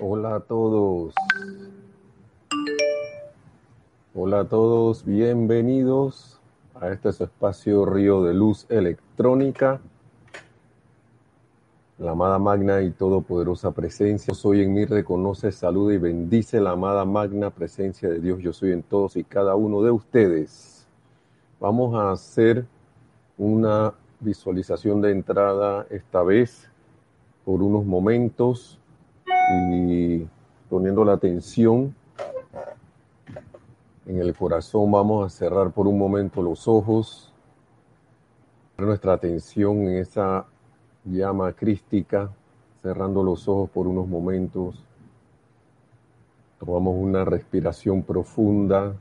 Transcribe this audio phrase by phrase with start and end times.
[0.00, 1.14] Hola a todos.
[4.14, 6.40] Hola a todos, bienvenidos
[6.74, 9.82] a este su espacio Río de Luz Electrónica.
[11.98, 17.04] La amada magna y todopoderosa presencia, soy en mí, reconoce, saluda y bendice la amada
[17.04, 18.40] magna presencia de Dios.
[18.40, 20.86] Yo soy en todos y cada uno de ustedes.
[21.60, 22.64] Vamos a hacer
[23.36, 26.70] una visualización de entrada esta vez
[27.44, 28.78] por unos momentos
[29.50, 30.26] y
[30.68, 31.94] poniendo la atención
[34.06, 37.32] en el corazón vamos a cerrar por un momento los ojos,
[38.78, 40.46] nuestra atención en esa
[41.04, 42.30] llama crística,
[42.82, 44.84] cerrando los ojos por unos momentos.
[46.58, 48.94] Tomamos una respiración profunda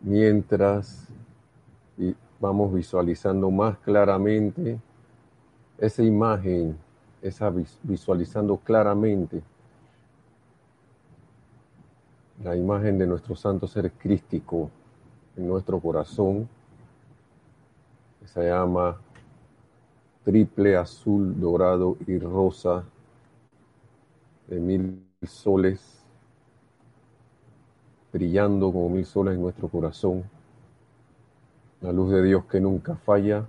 [0.00, 1.08] mientras
[2.38, 4.78] vamos visualizando más claramente
[5.78, 6.76] esa imagen,
[7.26, 9.42] esa visualizando claramente
[12.42, 14.70] la imagen de nuestro santo ser crístico
[15.36, 16.48] en nuestro corazón,
[18.24, 18.98] se llama
[20.24, 22.84] triple azul, dorado y rosa
[24.48, 26.04] de mil soles,
[28.12, 30.24] brillando como mil soles en nuestro corazón,
[31.80, 33.46] la luz de Dios que nunca falla.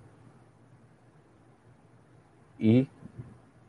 [2.59, 2.87] Y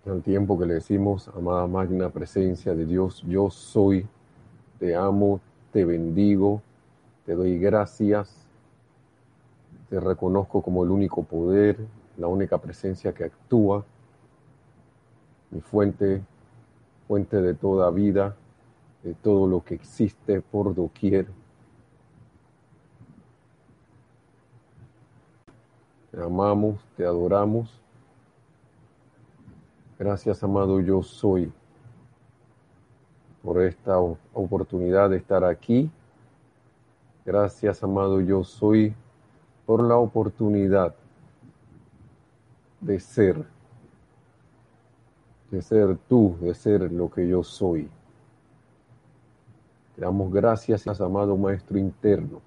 [0.08, 4.06] al tiempo que le decimos, amada magna presencia de Dios, yo soy
[4.78, 5.40] te amo,
[5.72, 6.62] te bendigo,
[7.26, 8.46] te doy gracias,
[9.90, 11.78] te reconozco como el único poder,
[12.16, 13.84] la única presencia que actúa,
[15.50, 16.22] mi fuente,
[17.06, 18.36] fuente de toda vida,
[19.02, 21.26] de todo lo que existe por doquier.
[26.10, 27.80] Te amamos, te adoramos.
[29.98, 31.52] Gracias, amado, yo soy
[33.42, 35.90] por esta oportunidad de estar aquí.
[37.26, 38.94] Gracias, amado yo soy,
[39.66, 40.94] por la oportunidad
[42.80, 43.44] de ser,
[45.50, 47.90] de ser tú, de ser lo que yo soy.
[49.96, 52.40] Te damos gracias, amado Maestro interno,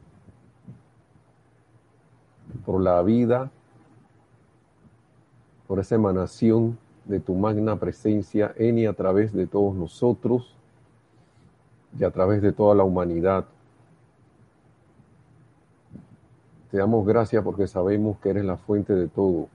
[2.65, 3.51] por la vida,
[5.67, 10.55] por esa emanación de tu magna presencia en y a través de todos nosotros
[11.97, 13.45] y a través de toda la humanidad.
[16.69, 19.49] Te damos gracias porque sabemos que eres la fuente de todo.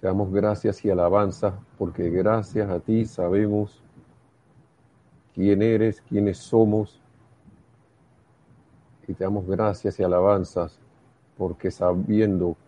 [0.00, 3.82] Te damos gracias y alabanza porque gracias a ti sabemos
[5.34, 7.00] quién eres, quiénes somos.
[9.06, 10.78] Y te damos gracias y alabanzas
[11.38, 12.67] porque sabiendo que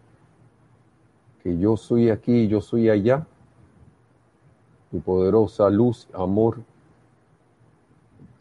[1.45, 3.27] yo soy aquí y yo soy allá,
[4.91, 6.59] tu poderosa luz, amor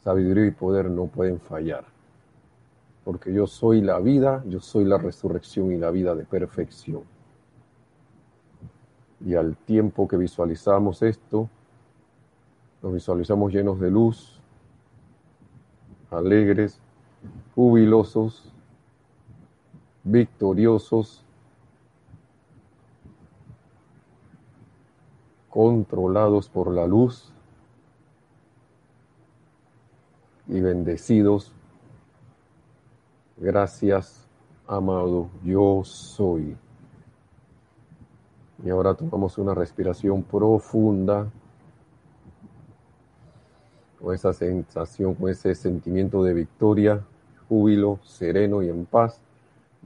[0.04, 1.86] sabiduría y poder no pueden fallar.
[3.04, 7.04] Porque yo soy la vida, yo soy la resurrección y la vida de perfección.
[9.26, 11.50] Y al tiempo que visualizamos esto,
[12.82, 14.40] nos visualizamos llenos de luz,
[16.12, 16.80] alegres,
[17.54, 18.52] jubilosos,
[20.04, 21.26] victoriosos,
[25.50, 27.34] controlados por la luz
[30.48, 31.54] y bendecidos.
[33.38, 34.28] Gracias,
[34.68, 36.58] amado, yo soy.
[38.64, 41.32] Y ahora tomamos una respiración profunda
[44.02, 47.04] con esa sensación, con ese sentimiento de victoria,
[47.48, 49.22] júbilo, sereno y en paz,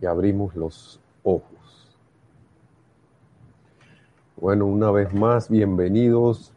[0.02, 1.53] y abrimos los ojos.
[4.44, 6.52] Bueno, una vez más, bienvenidos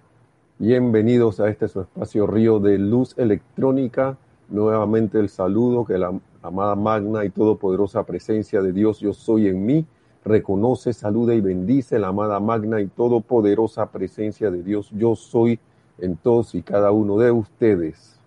[0.58, 4.18] Bienvenidos a este su espacio Río de Luz Electrónica.
[4.48, 9.64] Nuevamente el saludo que la amada magna y todopoderosa presencia de Dios yo soy en
[9.64, 9.86] mí
[10.24, 15.60] reconoce, saluda y bendice la amada magna y todopoderosa presencia de Dios yo soy
[15.98, 18.18] en todos y cada uno de ustedes.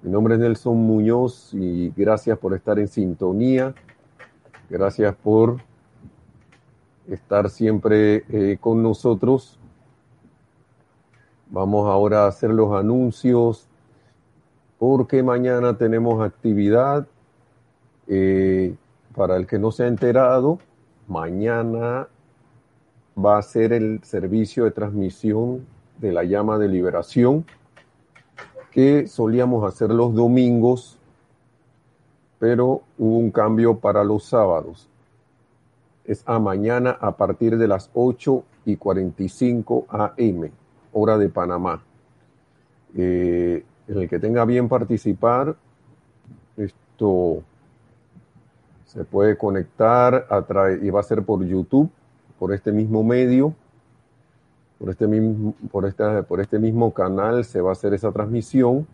[0.00, 3.74] Mi nombre es Nelson Muñoz y gracias por estar en sintonía.
[4.70, 5.58] Gracias por
[7.08, 9.58] estar siempre eh, con nosotros
[11.52, 13.68] Vamos ahora a hacer los anuncios
[14.78, 17.06] porque mañana tenemos actividad.
[18.06, 18.74] Eh,
[19.14, 20.60] para el que no se ha enterado,
[21.08, 22.08] mañana
[23.22, 25.66] va a ser el servicio de transmisión
[25.98, 27.44] de la llama de liberación
[28.70, 30.98] que solíamos hacer los domingos,
[32.38, 34.88] pero hubo un cambio para los sábados.
[36.04, 40.50] Es a mañana a partir de las 8 y 45 AM,
[40.92, 41.82] hora de Panamá.
[42.96, 45.56] Eh, en el que tenga bien participar,
[46.56, 47.42] esto
[48.86, 51.90] se puede conectar a y va a ser por YouTube,
[52.38, 53.54] por este mismo medio,
[54.78, 58.86] por este mismo, por, esta, por este mismo canal se va a hacer esa transmisión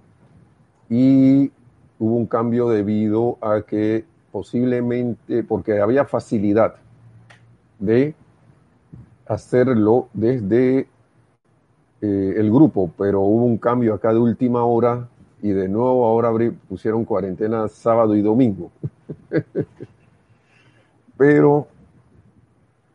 [0.89, 1.51] y
[1.99, 6.77] hubo un cambio debido a que posiblemente, porque había facilidad
[7.79, 8.15] de
[9.27, 10.89] hacerlo desde
[12.01, 15.09] eh, el grupo, pero hubo un cambio acá de última hora
[15.43, 16.33] y de nuevo ahora
[16.69, 18.71] pusieron cuarentena sábado y domingo.
[21.17, 21.67] pero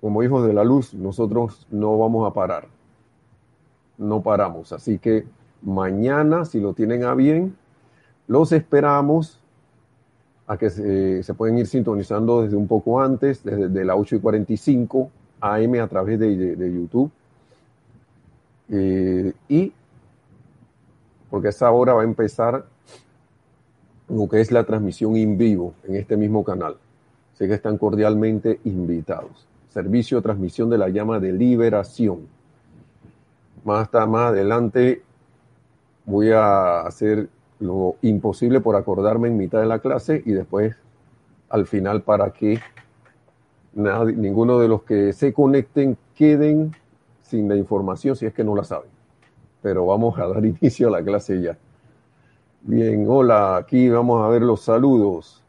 [0.02, 2.68] como hijos de la luz, nosotros no vamos a parar.
[3.98, 4.74] No paramos.
[4.74, 5.26] Así que
[5.62, 7.56] mañana, si lo tienen a bien,
[8.28, 9.40] los esperamos
[10.48, 15.10] a que se, pueden ir sintonizando desde un poco antes, desde las 8 y 45
[15.40, 17.12] AM a través de, YouTube.
[18.70, 19.72] Eh, y
[21.30, 22.66] porque esa hora va a empezar
[24.10, 26.78] lo que es la transmisión en vivo en este mismo canal.
[27.34, 29.48] Así que están cordialmente invitados.
[29.70, 32.28] Servicio de transmisión de la llama de liberación.
[33.64, 35.02] Más, más adelante
[36.06, 40.76] voy a hacer lo imposible por acordarme en mitad de la clase y después
[41.50, 42.60] al final para que
[43.74, 46.76] ninguno de los que se conecten queden
[47.22, 48.90] sin la información si es que no la saben.
[49.62, 51.58] Pero vamos a dar inicio a la clase ya.
[52.62, 55.44] Bien, hola, aquí vamos a ver los saludos.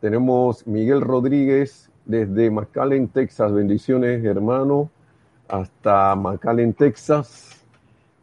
[0.00, 3.52] Tenemos Miguel Rodríguez desde McAllen, Texas.
[3.52, 4.90] Bendiciones, hermano,
[5.48, 7.57] hasta McAllen, Texas.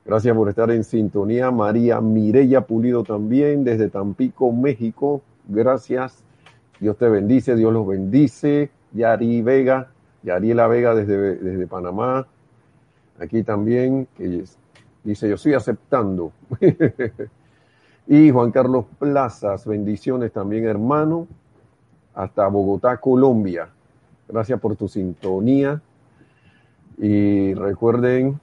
[0.05, 1.49] Gracias por estar en sintonía.
[1.49, 5.23] María Mireya Pulido también desde Tampico, México.
[5.47, 6.23] Gracias.
[6.79, 8.69] Dios te bendice, Dios los bendice.
[8.93, 9.91] Yari Vega,
[10.21, 12.27] Yariela Vega desde, desde Panamá.
[13.19, 14.43] Aquí también, que
[15.03, 16.31] dice, yo estoy aceptando.
[18.07, 21.27] y Juan Carlos Plazas, bendiciones también, hermano.
[22.13, 23.69] Hasta Bogotá, Colombia.
[24.27, 25.81] Gracias por tu sintonía.
[26.99, 28.39] Y recuerden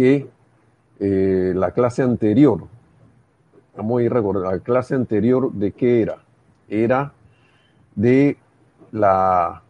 [0.00, 0.30] que
[0.98, 2.66] eh, la clase anterior,
[3.76, 6.22] vamos a ir recordando, la clase anterior de qué era?
[6.70, 7.12] Era
[7.94, 8.38] de
[8.92, 9.62] la,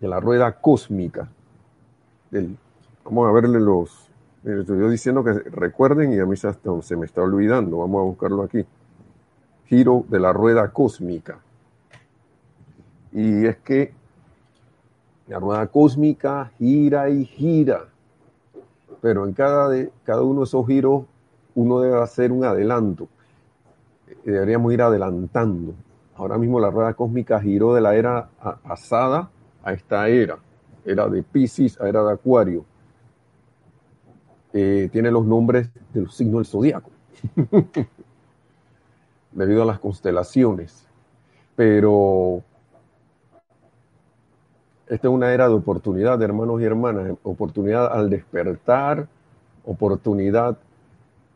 [0.00, 1.28] de la rueda cósmica.
[3.04, 4.08] Vamos a verle los,
[4.44, 6.48] estoy diciendo que recuerden y a mí se,
[6.80, 8.64] se me está olvidando, vamos a buscarlo aquí.
[9.66, 11.38] Giro de la rueda cósmica.
[13.12, 13.92] Y es que
[15.28, 17.91] la rueda cósmica gira y gira
[19.02, 21.02] pero en cada, de, cada uno de esos giros
[21.56, 23.08] uno debe hacer un adelanto.
[24.24, 25.74] Deberíamos ir adelantando.
[26.14, 28.30] Ahora mismo la rueda cósmica giró de la era
[28.62, 29.28] asada
[29.64, 30.38] a esta era,
[30.84, 32.64] era de Pisces a era de Acuario.
[34.52, 36.90] Eh, tiene los nombres de los signos del zodiaco,
[39.32, 40.86] debido a las constelaciones.
[41.56, 42.44] Pero
[44.92, 49.08] esta es una era de oportunidad, hermanos y hermanas, oportunidad al despertar,
[49.64, 50.58] oportunidad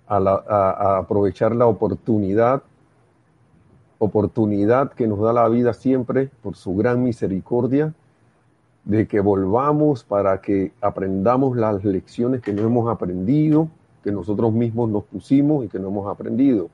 [0.06, 2.62] a, aprovechar la oportunidad,
[3.98, 7.94] oportunidad que nos da la vida siempre por su gran misericordia,
[8.84, 13.70] de que volvamos para que aprendamos las lecciones que no hemos aprendido,
[14.04, 16.68] que nosotros mismos nos pusimos y que no hemos aprendido.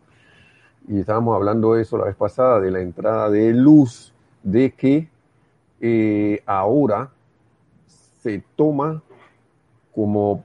[0.88, 5.11] Y estábamos hablando de eso la vez pasada, de la entrada de luz, de que
[5.84, 7.10] eh, ahora
[8.22, 9.02] se toma
[9.92, 10.44] como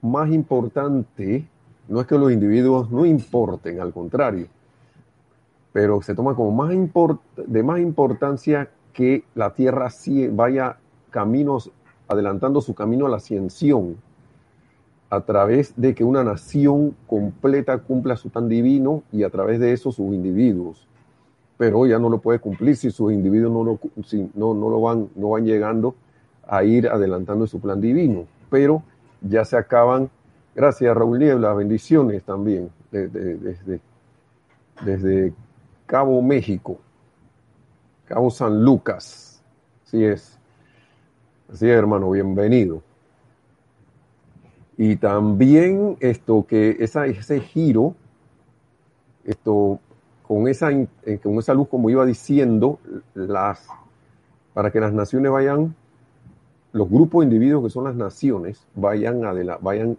[0.00, 1.46] más importante,
[1.86, 4.48] no es que los individuos no importen, al contrario,
[5.70, 6.74] pero se toma como más
[7.36, 9.90] de más importancia que la Tierra
[10.32, 10.78] vaya
[11.10, 11.70] caminos,
[12.08, 13.98] adelantando su camino a la ascensión,
[15.10, 19.72] a través de que una nación completa cumpla su tan divino y a través de
[19.72, 20.88] eso sus individuos
[21.56, 23.80] pero ya no lo puede cumplir si sus individuos no lo,
[24.34, 25.94] no, no lo van, no van llegando
[26.46, 28.26] a ir adelantando su plan divino.
[28.50, 28.82] Pero
[29.22, 30.10] ya se acaban,
[30.54, 33.80] gracias Raúl Niebla, bendiciones también desde,
[34.84, 35.32] desde
[35.86, 36.78] Cabo México,
[38.06, 39.42] Cabo San Lucas.
[39.86, 40.38] Así es.
[41.52, 42.82] Así es, hermano, bienvenido.
[44.76, 47.94] Y también esto que ese giro,
[49.24, 49.80] esto
[50.26, 52.78] con esa, eh, con esa luz, como iba diciendo,
[53.14, 53.66] las,
[54.54, 55.74] para que las naciones vayan,
[56.72, 59.22] los grupos de individuos que son las naciones, vayan,
[59.60, 59.96] vayan,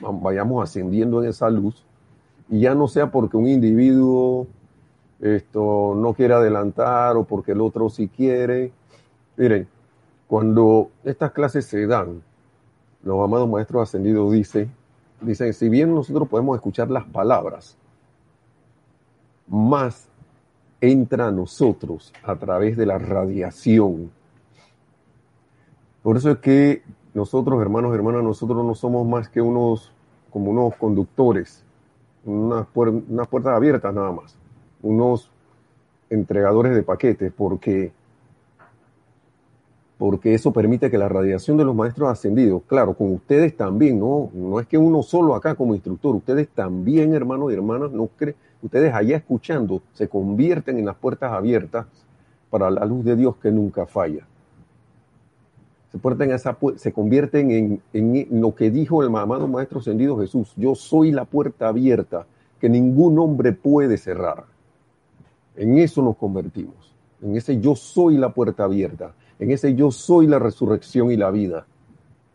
[0.00, 1.84] vayamos ascendiendo en esa luz,
[2.48, 4.46] y ya no sea porque un individuo
[5.22, 8.72] esto no quiere adelantar o porque el otro sí quiere.
[9.36, 9.68] Miren,
[10.26, 12.22] cuando estas clases se dan,
[13.04, 14.72] los amados maestros ascendidos dicen,
[15.20, 17.76] dicen, si bien nosotros podemos escuchar las palabras,
[19.46, 20.08] más
[20.80, 24.10] entra a nosotros a través de la radiación.
[26.02, 26.82] Por eso es que
[27.14, 29.92] nosotros, hermanos, hermanas, nosotros no somos más que unos,
[30.30, 31.64] como unos conductores,
[32.24, 34.36] unas, unas puertas abiertas nada más,
[34.82, 35.30] unos
[36.10, 37.92] entregadores de paquetes, porque
[40.02, 44.30] porque eso permite que la radiación de los maestros ascendidos, claro, con ustedes también, no,
[44.34, 48.34] no es que uno solo acá como instructor, ustedes también, hermanos y hermanas, no creen,
[48.62, 51.86] ustedes allá escuchando, se convierten en las puertas abiertas
[52.50, 54.26] para la luz de Dios que nunca falla.
[55.92, 60.74] Se, esa, se convierten en, en lo que dijo el amado Maestro Ascendido Jesús, yo
[60.74, 62.26] soy la puerta abierta
[62.60, 64.46] que ningún hombre puede cerrar.
[65.54, 66.92] En eso nos convertimos,
[67.22, 71.32] en ese yo soy la puerta abierta en ese yo soy la resurrección y la
[71.32, 71.66] vida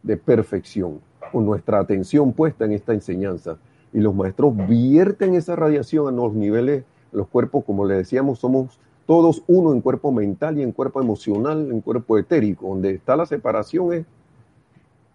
[0.03, 0.99] de perfección,
[1.31, 3.59] con nuestra atención puesta en esta enseñanza.
[3.93, 6.83] Y los maestros vierten esa radiación a los niveles,
[7.13, 11.71] los cuerpos, como le decíamos, somos todos uno en cuerpo mental y en cuerpo emocional,
[11.71, 12.67] en cuerpo etérico.
[12.67, 14.05] Donde está la separación es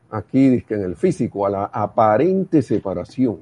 [0.09, 3.41] aquí, en el físico, a la aparente separación.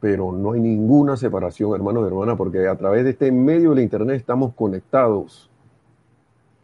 [0.00, 3.84] Pero no hay ninguna separación, hermanos y hermanas, porque a través de este medio del
[3.84, 5.48] Internet estamos conectados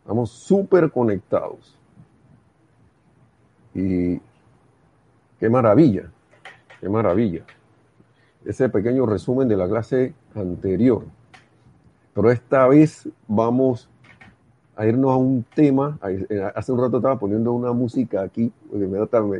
[0.08, 1.76] Estamos súper conectados.
[3.74, 4.18] Y
[5.38, 6.10] qué maravilla,
[6.80, 7.44] qué maravilla.
[8.42, 11.04] Ese pequeño resumen de la clase anterior.
[12.14, 13.90] Pero esta vez vamos
[14.76, 15.98] a irnos a un tema.
[16.54, 18.50] Hace un rato estaba poniendo una música aquí,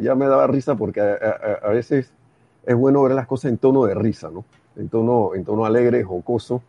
[0.03, 2.13] ya me daba risa porque a, veces
[2.67, 4.45] es bueno ver las cosas en tono de risa, ¿no?
[4.77, 6.61] En tono, en tono alegre, jocoso.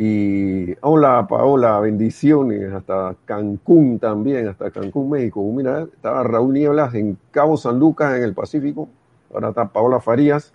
[0.00, 5.42] Y hola Paola, bendiciones, hasta Cancún también, hasta Cancún, México.
[5.52, 8.88] Mira, estaba Raúl Nieblas en Cabo San Lucas, en el Pacífico.
[9.34, 10.52] Ahora está Paola Farías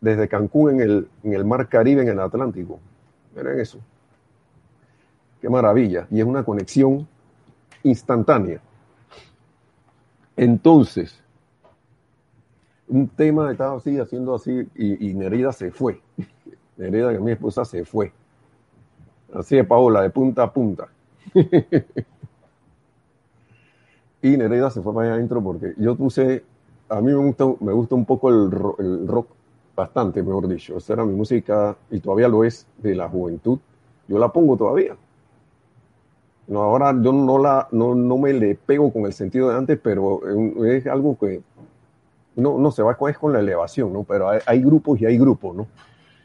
[0.00, 2.78] desde Cancún en el, en el Mar Caribe, en el Atlántico.
[3.34, 3.80] Miren eso.
[5.40, 6.06] Qué maravilla.
[6.08, 7.08] Y es una conexión
[7.82, 8.60] instantánea.
[10.36, 11.20] Entonces,
[12.86, 16.00] un tema estaba así, haciendo así, y, y Nerida se fue.
[16.76, 18.12] Nerida, mi esposa, se fue
[19.34, 20.88] Así es, Paola, de punta a punta.
[24.22, 26.44] y Nereida se fue para allá adentro porque yo puse,
[26.88, 28.50] a mí me gusta, me gusta un poco el
[29.06, 29.28] rock,
[29.76, 30.78] bastante, mejor dicho.
[30.78, 33.58] Esa era mi música y todavía lo es de la juventud.
[34.08, 34.96] Yo la pongo todavía.
[36.48, 39.78] No, ahora yo no, la, no, no me le pego con el sentido de antes,
[39.82, 40.20] pero
[40.64, 41.42] es algo que
[42.36, 44.04] no, no se va es con la elevación, ¿no?
[44.04, 45.66] Pero hay, hay, grupos y hay grupos, ¿no?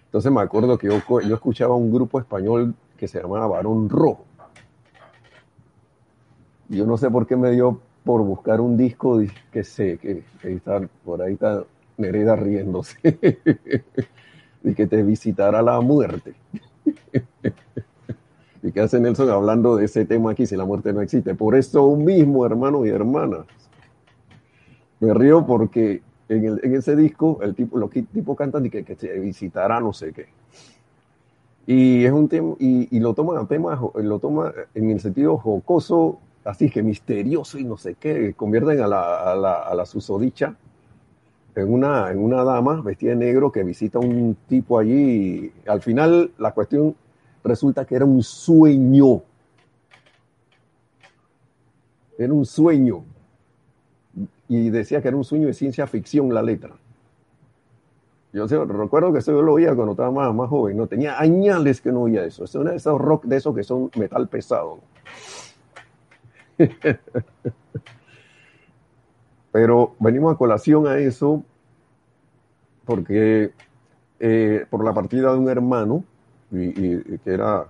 [0.06, 4.26] Entonces me acuerdo que yo, yo escuchaba un grupo español que se llamaba Varón Rojo.
[6.70, 9.20] Yo no sé por qué me dio por buscar un disco
[9.52, 11.64] que sé, que, está, por ahí está
[11.98, 13.00] Nereda riéndose.
[14.64, 16.36] y que te visitará la muerte.
[18.62, 21.34] ¿Y qué hace Nelson hablando de ese tema aquí si la muerte no existe?
[21.34, 23.48] Por eso mismo, hermanos y hermanas.
[25.00, 29.20] Me río porque en, ese disco el tipo, los tipos cantan y que, que te
[29.20, 30.28] visitará no sé qué.
[31.68, 36.70] Y es un tema, y, lo toma tema, lo toma en el sentido jocoso, así
[36.70, 40.56] que misterioso y no sé qué, convierten a la, a la, a la susodicha
[41.56, 45.52] en una, en una dama vestida de negro que visita a un tipo allí.
[45.68, 46.96] Al final la cuestión
[47.44, 49.22] resulta que era un sueño.
[52.18, 53.04] Era un sueño.
[54.48, 56.76] Y decía que era un sueño de ciencia ficción la letra.
[58.34, 61.82] Yo recuerdo que eso yo lo oía cuando estaba más, más joven, no tenía añales
[61.82, 62.46] que no oía eso.
[62.46, 64.80] Es uno de esos rock de esos que son metal pesado.
[69.52, 71.44] Pero venimos a colación a eso
[72.86, 73.52] porque
[74.20, 76.06] eh, por la partida de un hermano,
[76.52, 77.68] y, que era,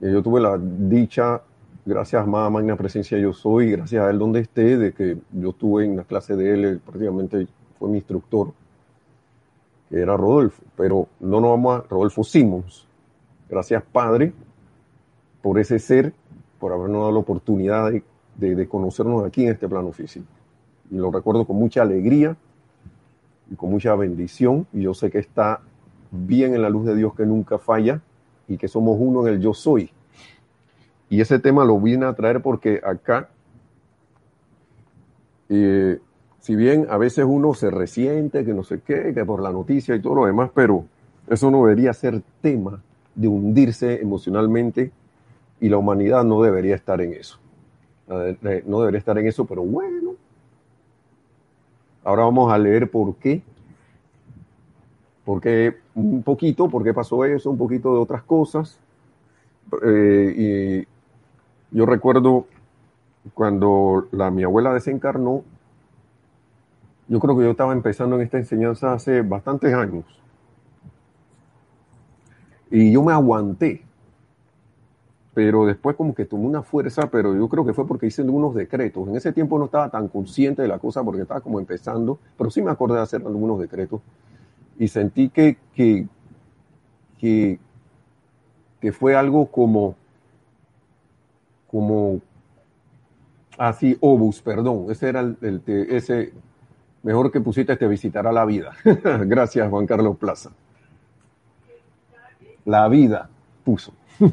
[0.00, 1.42] yo tuve la dicha,
[1.84, 5.84] gracias a Magna Presencia Yo Soy, gracias a él donde esté, de que yo estuve
[5.84, 7.46] en la clase de él, prácticamente
[7.78, 8.52] fue mi instructor
[9.88, 12.86] que era Rodolfo, pero no nos vamos a Rodolfo Simons.
[13.48, 14.32] Gracias, Padre,
[15.42, 16.12] por ese ser,
[16.58, 17.92] por habernos dado la oportunidad
[18.36, 20.26] de, conocernos aquí en este plano físico.
[20.90, 22.36] Y lo recuerdo con mucha alegría
[23.50, 24.66] y con mucha bendición.
[24.72, 25.60] Y yo sé que está
[26.10, 28.00] bien en la luz de Dios que nunca falla
[28.48, 29.90] y que somos uno en el yo soy.
[31.08, 33.28] Y ese tema lo vine a traer porque acá
[35.48, 36.00] eh,
[36.46, 39.96] si bien a veces uno se resiente, que no sé qué, que por la noticia
[39.96, 40.84] y todo lo demás, pero
[41.26, 42.80] Eso no debería ser tema
[43.16, 44.92] de hundirse emocionalmente
[45.60, 47.40] y la humanidad no debería estar en eso.
[48.06, 50.14] No debería estar en eso, pero bueno.
[52.04, 53.42] Ahora vamos a leer por qué.
[55.24, 58.78] Porque un poquito, por qué pasó eso, un poquito de otras cosas.
[59.84, 60.86] Eh,
[61.72, 62.46] y yo recuerdo
[63.34, 65.42] cuando la, mi abuela desencarnó,
[67.08, 70.04] yo creo que yo estaba empezando en esta enseñanza hace bastantes años.
[72.70, 73.82] Y yo me aguanté.
[75.32, 78.54] Pero después como que tomé una fuerza, pero yo creo que fue porque hice algunos
[78.54, 79.06] decretos.
[79.06, 82.50] En ese tiempo no estaba tan consciente de la cosa porque estaba como empezando, pero
[82.50, 84.00] sí me acordé de hacer algunos decretos.
[84.78, 86.08] Y sentí que, que,
[87.18, 87.58] que,
[88.80, 89.94] que fue algo como,
[91.66, 92.20] como,
[93.58, 96.32] así, obus, perdón, ese era el, el, ese,
[97.06, 98.72] mejor que pusiste te visitará la vida.
[98.84, 100.50] Gracias, Juan Carlos Plaza.
[102.64, 103.30] La vida
[103.62, 103.92] puso.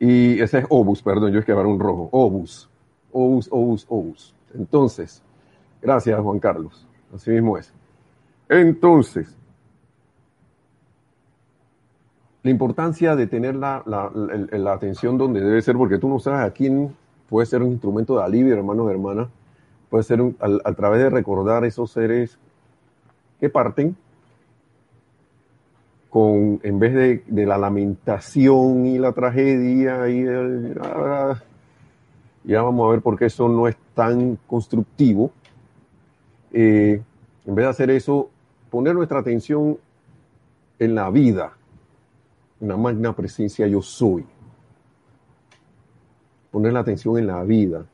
[0.00, 2.08] y ese es obus, perdón, yo es que era un rojo.
[2.10, 2.70] Obus,
[3.12, 4.34] obus, obus, obus.
[4.54, 5.22] Entonces,
[5.82, 6.86] gracias, Juan Carlos.
[7.14, 7.70] Así mismo es.
[8.48, 9.36] Entonces,
[12.42, 14.10] la importancia de tener la, la,
[14.52, 16.96] la, atención donde debe ser, porque tú no sabes a quién
[17.28, 19.28] puede ser un instrumento de alivio, hermanos y hermanas
[19.90, 22.38] puede ser a, través de recordar esos seres
[23.40, 23.96] que parten,
[26.10, 30.24] con, en vez de, la lamentación y la tragedia, y
[32.44, 35.30] ya vamos a ver por qué eso no es tan constructivo.
[36.52, 37.02] Eh,
[37.44, 38.30] en vez de hacer eso,
[38.70, 39.78] poner nuestra atención
[40.78, 41.52] en la vida,
[42.60, 44.24] en la magna presencia yo soy.
[46.50, 47.84] Poner la atención en la vida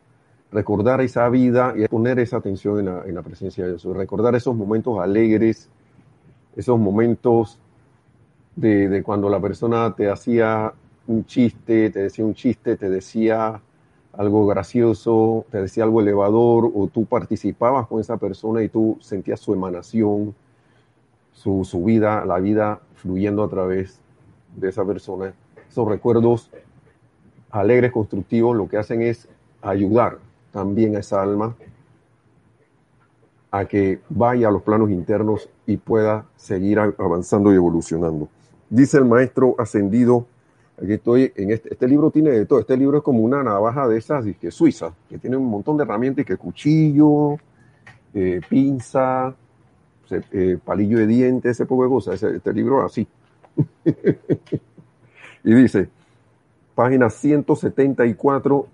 [0.53, 4.99] recordar esa vida y poner esa atención en la, presencia de Dios, recordar esos momentos
[4.99, 5.69] alegres,
[6.55, 7.59] esos momentos
[8.55, 10.73] de, cuando la persona te hacía
[11.07, 13.61] un chiste, te decía un chiste, te decía
[14.13, 19.41] algo gracioso, te decía algo elevador, o tú participabas con esa persona y tú sentías
[19.41, 20.35] su emanación,
[21.33, 24.01] su, su vida, la vida fluyendo a través
[24.55, 25.33] de esa persona.
[25.67, 26.51] Esos recuerdos
[27.51, 29.29] alegres, constructivos, lo que hacen es
[29.63, 30.19] ayudar
[30.53, 31.57] también a esa alma
[33.51, 38.29] a que vaya a los planos internos y pueda seguir avanzando y evolucionando.
[38.71, 40.27] Dice el maestro ascendido,
[40.83, 43.87] aquí estoy, en este, este libro tiene de todo, este libro es como una navaja
[43.87, 47.37] de esas que suiza, que tiene un montón de herramientas, que cuchillo,
[48.15, 49.35] eh, pinza,
[50.11, 53.07] eh, palillo de dientes, ese poco de cosas, este libro así.
[55.45, 55.91] y dice,
[56.75, 58.67] página 174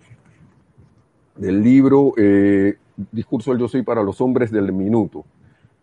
[1.38, 2.76] del libro eh,
[3.12, 5.24] Discurso del Yo Soy para los Hombres del Minuto.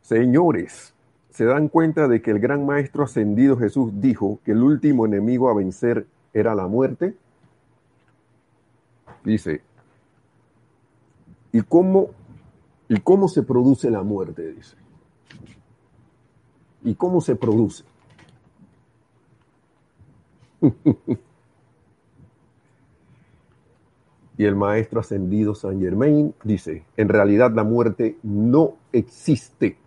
[0.01, 0.93] Señores,
[1.29, 5.49] ¿se dan cuenta de que el gran maestro ascendido Jesús dijo que el último enemigo
[5.49, 7.15] a vencer era la muerte?
[9.23, 9.61] Dice,
[11.51, 12.09] ¿y cómo,
[12.89, 14.53] ¿y cómo se produce la muerte?
[14.53, 14.75] Dice.
[16.83, 17.83] ¿Y cómo se produce?
[24.37, 29.77] Y el maestro ascendido Saint Germain dice, en realidad la muerte no existe,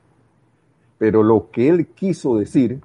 [0.97, 2.81] pero lo que él quiso decir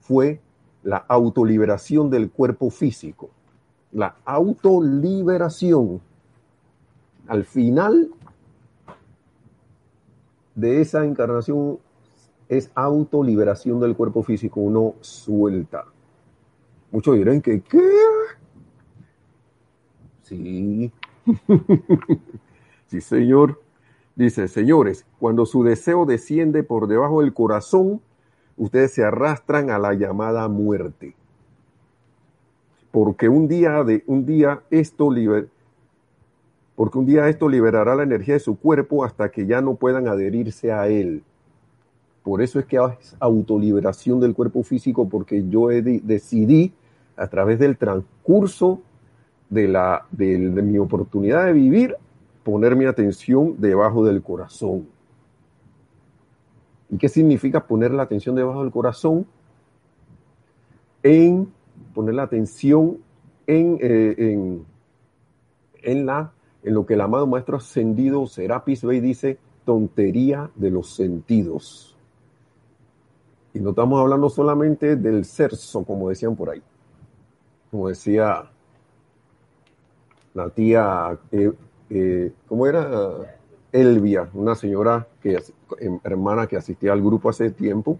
[0.00, 0.40] fue
[0.82, 3.30] la autoliberación del cuerpo físico.
[3.92, 6.00] La autoliberación.
[7.26, 8.10] Al final
[10.54, 11.78] de esa encarnación
[12.48, 15.84] es autoliberación del cuerpo físico, uno suelta.
[16.90, 17.90] Muchos dirán que, ¿qué?
[20.34, 20.92] Sí.
[22.86, 23.60] sí, Señor.
[24.16, 28.00] Dice, señores, cuando su deseo desciende por debajo del corazón,
[28.56, 31.16] ustedes se arrastran a la llamada muerte.
[32.92, 35.48] Porque un día de un día esto liber,
[36.76, 40.06] porque un día esto liberará la energía de su cuerpo hasta que ya no puedan
[40.06, 41.24] adherirse a él.
[42.22, 46.72] Por eso es que es autoliberación del cuerpo físico, porque yo decidí
[47.16, 48.80] a través del transcurso
[49.54, 51.96] de, la, de, mi oportunidad de vivir,
[52.42, 54.88] poner mi atención debajo del corazón.
[56.90, 59.26] ¿Y qué significa poner la atención debajo del corazón?
[61.02, 61.52] En
[61.94, 62.98] poner la atención
[63.46, 64.66] en, eh, en,
[65.82, 70.94] en, la, en lo que el amado Maestro Ascendido Serapis Bey dice, tontería de los
[70.94, 71.96] sentidos.
[73.54, 76.62] Y no estamos hablando solamente del cerzo, como decían por ahí.
[77.70, 78.50] Como decía
[80.34, 81.52] la tía, eh,
[81.90, 83.38] eh, ¿cómo era?
[83.72, 85.42] Elvia, una señora que,
[85.80, 87.98] em, hermana que asistía al grupo hace tiempo,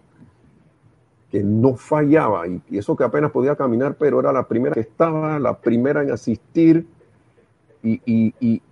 [1.31, 5.39] que no fallaba y, eso que apenas podía caminar, pero era la primera que estaba,
[5.41, 6.87] la primera en asistir
[7.83, 8.63] y, y,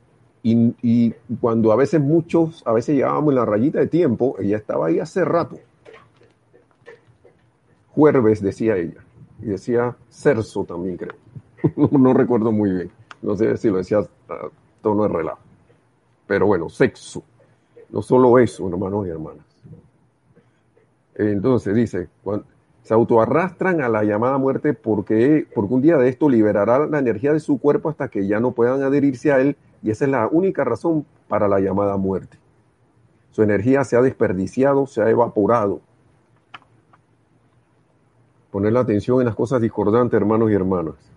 [0.45, 4.87] y cuando a veces muchos, a veces llegábamos en la rayita de tiempo, ella estaba
[4.87, 5.59] ahí hace rato.
[7.95, 9.05] Jueves decía ella
[9.41, 11.15] y decía Cerso también creo,
[11.91, 12.91] no, recuerdo muy bien,
[13.23, 14.49] no sé si lo decía a
[14.83, 15.41] tono de relajo,
[16.27, 17.23] pero bueno, sexo,
[17.91, 19.45] no solo eso, hermanos y hermanas.
[21.15, 22.09] Entonces dice,
[22.83, 27.33] se autoarrastran a la llamada muerte porque, porque un día de esto liberará la energía
[27.33, 30.29] de su cuerpo hasta que ya no puedan adherirse a él y esa es la
[30.29, 32.39] única razón para la llamada muerte.
[33.31, 35.81] Su energía se ha desperdiciado, se ha evaporado.
[38.51, 41.12] Poner la atención en las cosas discordantes, hermanos y hermanas.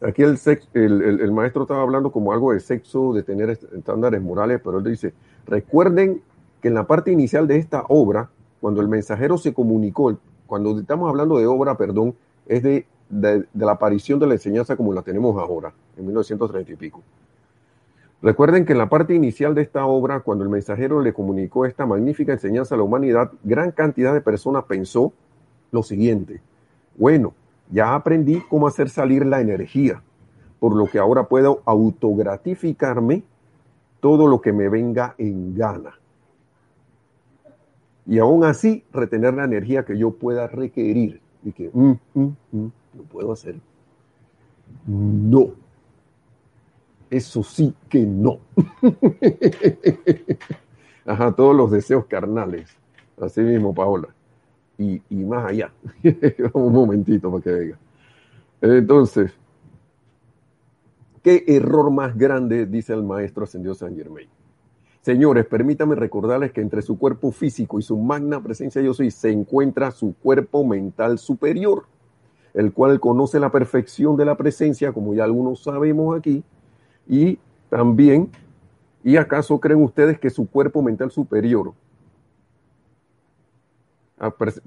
[0.00, 4.84] Aquí el, maestro estaba hablando como algo de sexo, de tener estándares morales, pero él
[4.84, 5.12] dice,
[5.44, 6.22] recuerden
[6.62, 8.30] que en la parte inicial de esta obra,
[8.60, 12.14] cuando el mensajero se comunicó, cuando estamos hablando de obra, perdón,
[12.46, 16.76] es de, de, la aparición de la enseñanza como la tenemos ahora, en 1930 y
[16.76, 17.02] pico.
[18.22, 21.86] Recuerden que en la parte inicial de esta obra, cuando el mensajero le comunicó esta
[21.86, 25.12] magnífica enseñanza a la humanidad, gran cantidad de personas pensó
[25.72, 26.40] lo siguiente,
[26.96, 27.34] bueno,
[27.70, 30.02] ya aprendí cómo hacer salir la energía,
[30.58, 33.22] por lo que ahora puedo autogratificarme
[34.00, 35.98] todo lo que me venga en gana
[38.08, 42.70] y aún así retener la energía que yo pueda requerir y que mm, mm, mm,
[42.94, 43.56] no puedo hacer.
[44.86, 45.50] No.
[47.10, 48.38] Eso sí que no.
[51.06, 52.70] Ajá, todos los deseos carnales.
[53.20, 54.08] Así mismo, Paola.
[54.78, 55.72] Y, más allá.
[56.54, 57.78] Un momentito para que venga.
[58.60, 59.32] Entonces,
[61.22, 64.28] ¿qué error más grande dice el maestro ascendido San Germain?
[65.00, 69.30] Señores, permítanme recordarles que entre su cuerpo físico y su magna presencia yo soy se
[69.30, 71.86] encuentra su cuerpo mental superior,
[72.52, 76.44] el cual conoce la perfección de la presencia, como ya algunos sabemos aquí,
[77.08, 77.38] y
[77.70, 78.30] también,
[79.02, 81.72] ¿y acaso creen ustedes que su cuerpo mental superior,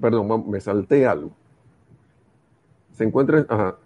[0.00, 1.30] perdón, me salté algo,
[2.92, 3.76] se encuentra,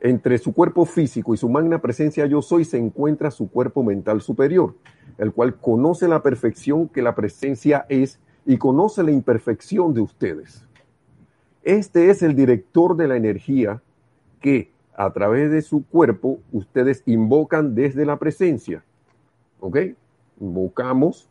[0.00, 4.20] entre su cuerpo físico y su magna presencia yo soy se encuentra su cuerpo mental
[4.20, 4.74] superior,
[5.18, 10.64] el cual conoce la perfección que la presencia es y conoce la imperfección de ustedes.
[11.62, 13.82] Este es el director de la energía
[14.40, 18.84] que a través de su cuerpo ustedes invocan desde la presencia.
[19.60, 19.78] ¿Ok?
[20.40, 21.28] Invocamos,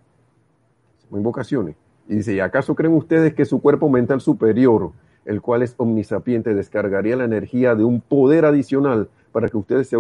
[1.12, 1.76] invocaciones.
[2.08, 4.92] Y dice, ¿y acaso creen ustedes que su cuerpo mental superior
[5.26, 9.98] el cual es omnisapiente, descargaría la energía de un poder adicional para que ustedes se,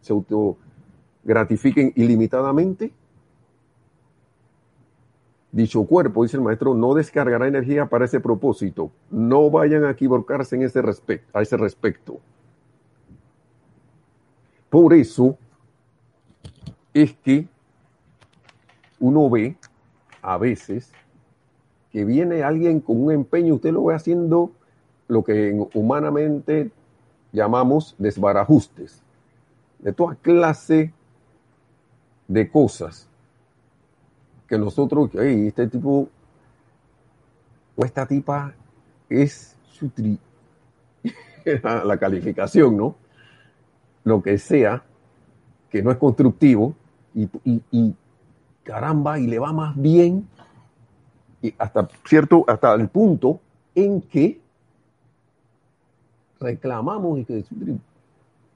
[0.00, 2.92] se autogratifiquen ilimitadamente?
[5.50, 8.90] Dicho cuerpo, dice el maestro, no descargará energía para ese propósito.
[9.10, 10.82] No vayan a equivocarse en ese
[11.32, 12.18] a ese respecto.
[14.68, 15.38] Por eso
[16.92, 17.46] es que
[18.98, 19.56] uno ve
[20.20, 20.92] a veces
[21.94, 24.50] que viene alguien con un empeño, usted lo ve haciendo
[25.06, 26.72] lo que humanamente
[27.30, 29.00] llamamos desbarajustes,
[29.78, 30.92] de toda clase
[32.26, 33.08] de cosas
[34.48, 36.08] que nosotros, este tipo
[37.76, 38.52] o esta tipa
[39.08, 40.18] es su tri
[41.62, 42.96] la calificación, ¿no?
[44.02, 44.82] Lo que sea
[45.70, 46.74] que no es constructivo
[47.14, 47.28] y,
[47.70, 47.94] y
[48.64, 50.26] caramba, y le va más bien
[51.44, 53.38] y hasta cierto, hasta el punto
[53.74, 54.40] en que
[56.40, 57.44] reclamamos y que,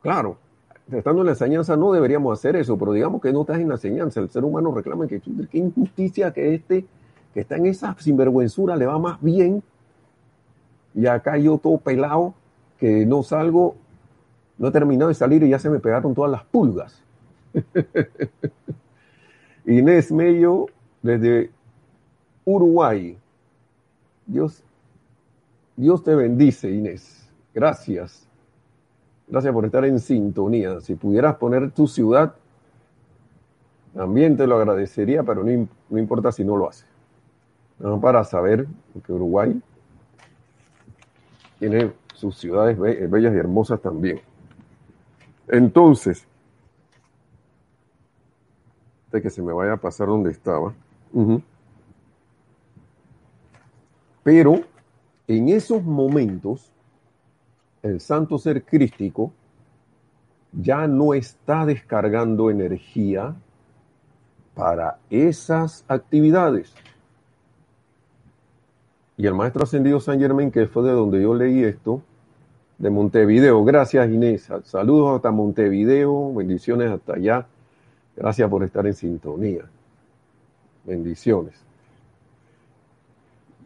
[0.00, 0.38] claro,
[0.90, 3.74] estando en la enseñanza no deberíamos hacer eso, pero digamos que no estás en la
[3.74, 6.86] enseñanza, el ser humano reclama que qué injusticia que este,
[7.34, 9.62] que está en esa sinvergüenzura, le va más bien,
[10.94, 12.32] y acá yo todo pelado,
[12.78, 13.76] que no salgo,
[14.56, 17.02] no he terminado de salir y ya se me pegaron todas las pulgas.
[19.66, 20.68] Inés Mello,
[21.02, 21.50] desde
[22.48, 23.18] Uruguay.
[24.26, 24.62] Dios,
[25.76, 27.28] Dios te bendice, Inés.
[27.54, 28.26] Gracias.
[29.26, 30.80] Gracias por estar en sintonía.
[30.80, 32.34] Si pudieras poner tu ciudad,
[33.94, 36.86] también te lo agradecería, pero no, importa si no lo hace.
[38.00, 38.66] para saber
[39.04, 39.60] que Uruguay
[41.58, 44.20] tiene sus ciudades bellas y hermosas también.
[45.48, 46.26] Entonces,
[49.12, 50.72] de que se me vaya a pasar donde estaba.
[54.28, 54.60] Pero
[55.26, 56.70] en esos momentos,
[57.82, 59.32] el santo ser crístico
[60.52, 63.34] ya no está descargando energía
[64.54, 66.74] para esas actividades.
[69.16, 72.02] Y el maestro ascendido San Germain, que fue de donde yo leí esto,
[72.76, 73.64] de Montevideo.
[73.64, 74.50] Gracias Inés.
[74.64, 76.34] Saludos hasta Montevideo.
[76.34, 77.46] Bendiciones hasta allá.
[78.14, 79.64] Gracias por estar en sintonía.
[80.84, 81.67] Bendiciones.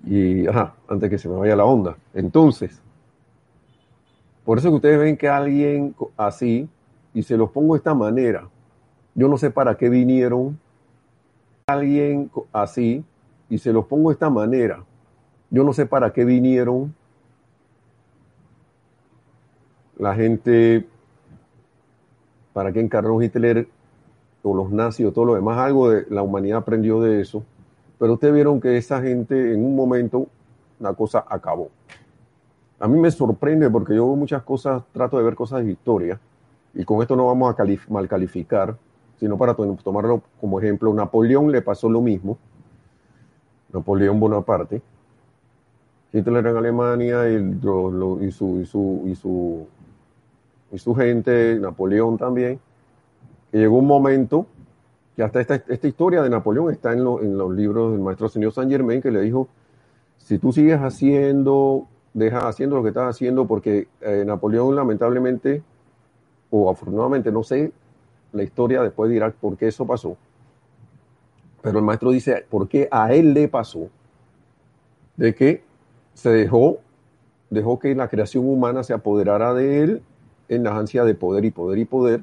[0.04, 1.96] Y, ajá, antes que se me vaya la onda.
[2.12, 2.82] Entonces,
[4.44, 6.68] por eso que ustedes ven que alguien así,
[7.14, 8.48] y se los pongo de esta manera,
[9.14, 10.58] yo no sé para qué vinieron,
[11.66, 13.04] alguien así,
[13.48, 14.84] y se los pongo de esta manera,
[15.50, 16.94] yo no sé para qué vinieron
[19.98, 20.86] la gente,
[22.52, 23.68] para qué encarnó Hitler
[24.42, 27.44] o los nazis o todo lo demás, algo de la humanidad aprendió de eso,
[28.02, 30.26] pero ustedes vieron que esa gente en un momento
[30.80, 31.70] la cosa acabó.
[32.80, 36.18] A mí me sorprende porque yo muchas cosas, trato de ver cosas de historia,
[36.74, 38.76] y con esto no vamos a mal calificar,
[39.20, 40.92] sino para tomarlo como ejemplo.
[40.92, 42.38] Napoleón le pasó lo mismo,
[43.72, 44.82] Napoleón Bonaparte,
[46.12, 47.60] Hitler en Alemania y
[49.12, 52.58] su gente, Napoleón también,
[53.52, 54.48] que llegó un momento
[55.16, 58.52] que hasta esta, esta historia de Napoleón está en, en los libros del maestro señor
[58.52, 59.48] Saint Germain, que le dijo,
[60.18, 65.62] si tú sigues haciendo deja haciendo lo que estás haciendo porque eh, Napoleón lamentablemente,
[66.50, 67.72] o afortunadamente, no sé,
[68.32, 70.16] la historia después dirá por qué eso pasó.
[71.62, 73.88] Pero el maestro dice, ¿por qué a él le pasó?
[75.16, 75.62] De que
[76.14, 76.78] se dejó,
[77.50, 80.02] dejó que la creación humana se apoderara de él
[80.48, 82.22] en la ansia de poder y poder y poder.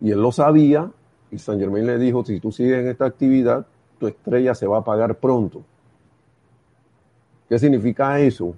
[0.00, 0.90] Y él lo sabía,
[1.30, 3.66] y San Germain le dijo, si tú sigues en esta actividad,
[3.98, 5.62] tu estrella se va a apagar pronto.
[7.48, 8.54] ¿Qué significa eso?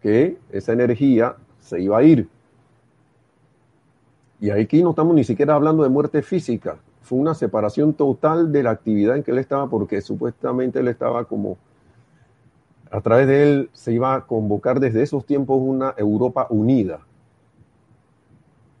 [0.00, 2.28] que esa energía se iba a ir.
[4.40, 8.62] Y aquí no estamos ni siquiera hablando de muerte física, fue una separación total de
[8.62, 11.58] la actividad en que él estaba, porque supuestamente él estaba como,
[12.90, 17.00] a través de él se iba a convocar desde esos tiempos una Europa unida.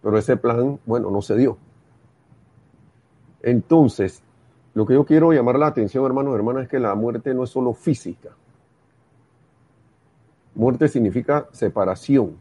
[0.02, 1.58] Pero ese plan, bueno, no se dio.
[3.42, 4.22] Entonces,
[4.74, 7.44] lo que yo quiero llamar la atención, hermanos y hermanas, es que la muerte no
[7.44, 8.30] es solo física.
[10.54, 12.36] Muerte significa separación.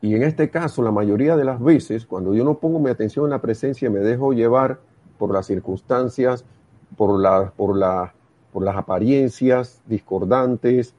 [0.00, 3.24] Y en este caso, la mayoría de las veces, cuando yo no pongo mi atención
[3.26, 4.78] en la presencia me dejo llevar
[5.18, 6.44] por las circunstancias,
[6.96, 7.08] por,
[7.56, 8.12] por, la,
[8.52, 10.94] por las apariencias discordantes,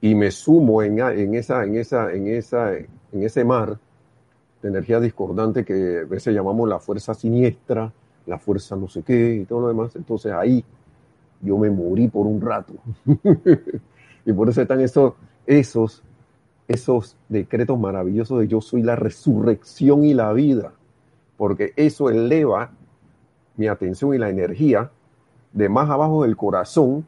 [0.00, 3.78] y me sumo en, en, esa, en, esa, en, esa, en ese mar
[4.62, 7.92] de energía discordante que a veces llamamos la fuerza siniestra,
[8.26, 10.64] la fuerza no sé qué y todo lo demás, entonces ahí
[11.40, 12.74] yo me morí por un rato.
[14.24, 15.14] y por eso están esos,
[15.46, 16.02] esos,
[16.68, 20.72] esos decretos maravillosos de yo soy la resurrección y la vida,
[21.36, 22.70] porque eso eleva
[23.56, 24.90] mi atención y la energía
[25.52, 27.04] de más abajo del corazón,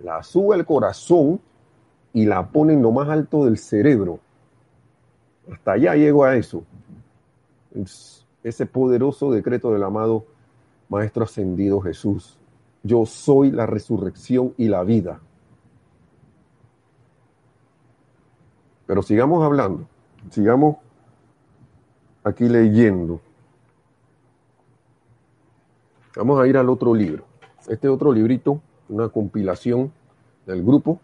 [0.00, 1.40] la sube al corazón
[2.12, 4.18] y la pone en lo más alto del cerebro.
[5.52, 6.64] Hasta allá llego a eso.
[8.42, 10.24] ese poderoso decreto del amado
[10.88, 12.38] Maestro Ascendido Jesús
[12.82, 15.20] yo soy la resurrección y la vida.
[18.86, 19.86] Pero sigamos hablando,
[20.30, 20.76] sigamos
[22.24, 23.20] aquí leyendo.
[26.16, 27.24] Vamos a ir al otro libro.
[27.68, 29.92] Este otro librito, una compilación
[30.46, 31.00] del grupo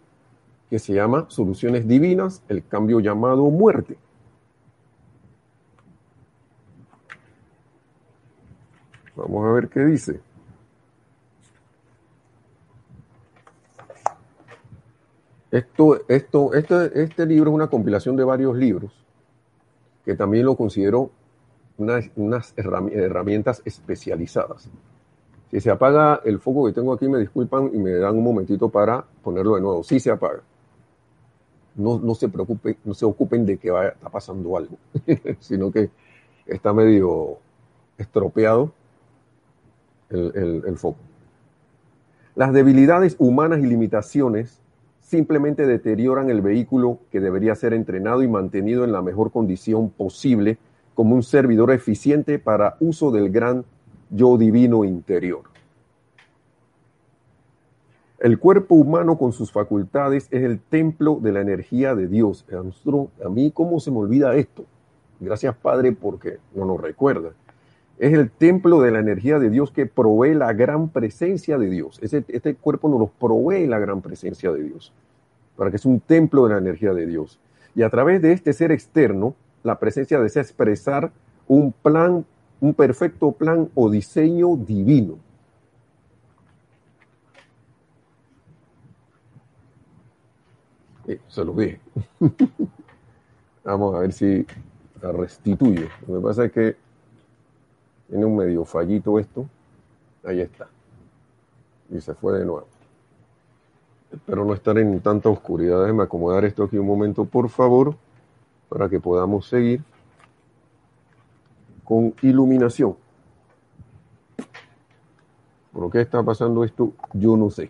[0.69, 3.97] que se llama Soluciones Divinas, el cambio llamado muerte.
[9.15, 10.19] Vamos a ver qué dice.
[15.51, 18.91] Esto, esto, este, este libro es una compilación de varios libros
[20.03, 21.09] que también lo considero
[21.77, 24.69] unas, herramientas especializadas.
[25.49, 28.69] Si se apaga el foco que tengo aquí, me disculpan y me dan un momentito
[28.69, 29.83] para ponerlo de nuevo.
[29.83, 30.41] Sí se apaga.
[31.75, 34.77] No, no se preocupen, no se ocupen de que vaya, está pasando algo,
[35.39, 35.89] sino que
[36.45, 37.37] está medio
[37.97, 38.71] estropeado
[40.09, 40.99] el, foco.
[42.35, 44.61] Las debilidades humanas y limitaciones
[45.01, 50.57] simplemente deterioran el vehículo que debería ser entrenado y mantenido en la mejor condición posible
[50.93, 53.65] como un servidor eficiente para uso del gran
[54.09, 55.43] yo divino interior.
[58.19, 62.45] El cuerpo humano con sus facultades es el templo de la energía de Dios.
[63.23, 64.65] A mí, ¿cómo se me olvida esto?
[65.19, 67.31] Gracias, Padre, porque no nos recuerda.
[67.97, 71.99] Es el templo de la energía de Dios que provee la gran presencia de Dios.
[72.01, 74.91] este cuerpo nos provee la gran presencia de Dios,
[75.55, 77.39] para que es un templo de la energía de Dios.
[77.73, 81.11] Y a través de este ser externo, la presencia desea expresar
[81.47, 82.25] un plan,
[82.59, 85.17] un perfecto plan o diseño divino.
[91.07, 91.79] Eh, se lo dije.
[93.63, 94.45] Vamos a ver si
[95.01, 95.87] la restituye.
[96.07, 96.84] Lo que pasa es que
[98.07, 99.45] tiene un medio fallito esto.
[100.23, 100.67] Ahí está.
[101.89, 102.67] Y se fue de nuevo.
[104.11, 105.81] Espero no estar en tanta oscuridad.
[105.81, 107.95] Déjeme acomodar esto aquí un momento, por favor,
[108.69, 109.83] para que podamos seguir
[111.83, 112.95] con iluminación.
[115.71, 116.93] ¿Por qué está pasando esto?
[117.13, 117.69] Yo no sé.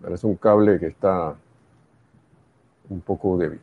[0.00, 1.36] Parece un cable que está
[2.88, 3.60] un poco débil.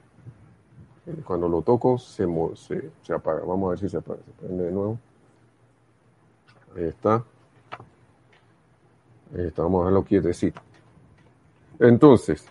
[1.25, 3.41] Cuando lo toco se, se, se apaga.
[3.45, 4.19] Vamos a ver si se apaga.
[4.23, 4.99] Se prende de nuevo.
[6.75, 7.23] Ahí está.
[9.35, 9.63] Ahí está.
[9.63, 10.61] Vamos a dejarlo quietecito.
[11.79, 12.45] Entonces,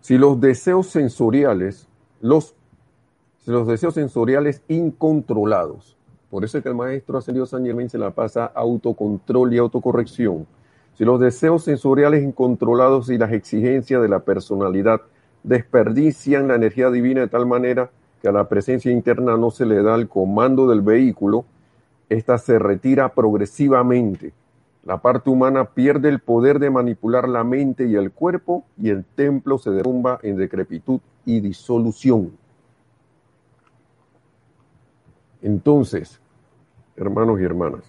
[0.00, 1.88] si los deseos sensoriales,
[2.20, 2.54] los,
[3.46, 5.96] los deseos sensoriales incontrolados,
[6.30, 10.46] por eso es que el maestro ascendido San Germain se la pasa autocontrol y autocorrección.
[10.94, 15.02] Si los deseos sensoriales incontrolados y las exigencias de la personalidad
[15.42, 19.82] desperdician la energía divina de tal manera que a la presencia interna no se le
[19.82, 21.44] da el comando del vehículo,
[22.08, 24.32] ésta se retira progresivamente.
[24.84, 29.04] La parte humana pierde el poder de manipular la mente y el cuerpo y el
[29.04, 32.32] templo se derrumba en decrepitud y disolución.
[35.40, 36.20] Entonces,
[36.96, 37.82] hermanos y hermanas,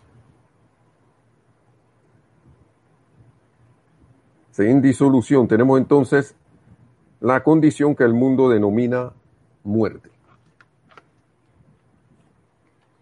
[4.51, 6.35] sin disolución tenemos entonces
[7.23, 9.13] la condición que el mundo denomina
[9.63, 10.09] muerte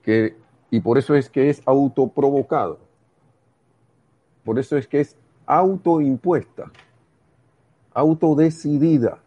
[0.04, 0.36] que,
[0.70, 2.78] y por eso es que es autoprovocado.
[4.44, 5.16] Por eso es que es
[5.48, 6.72] autoimpuesta,
[7.94, 9.18] autodecidida.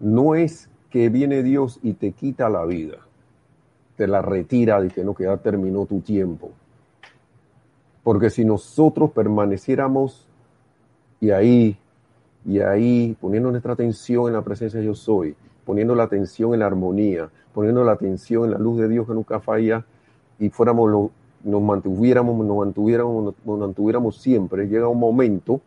[0.00, 2.98] No es que viene Dios y te quita la vida,
[3.96, 6.50] te la retira y que no, que ya terminó tu tiempo.
[8.02, 10.28] Porque si nosotros permaneciéramos
[11.24, 11.78] y ahí,
[12.44, 15.34] y ahí, poniendo nuestra atención en la presencia de yo soy,
[15.64, 19.14] poniendo la atención en la armonía, poniendo la atención en la luz de Dios que
[19.14, 19.86] nunca falla
[20.38, 21.10] y fuéramos lo,
[21.42, 25.62] nos mantuviéramos, nos mantuviéramos, nos mantuviéramos siempre, llega un momento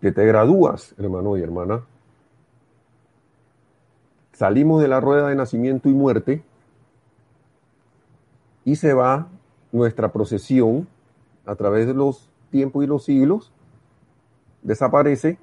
[0.00, 1.84] que te gradúas, hermano y hermana.
[4.32, 6.42] Salimos de la rueda de nacimiento y muerte
[8.64, 9.28] y se va
[9.70, 10.88] nuestra procesión
[11.46, 13.50] a través de los tiempos y los siglos,
[14.62, 15.38] desaparece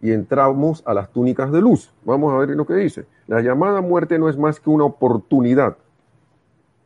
[0.00, 1.92] y entramos a las túnicas de luz.
[2.02, 3.04] Vamos a ver lo que dice.
[3.26, 5.76] La llamada muerte no es más que una oportunidad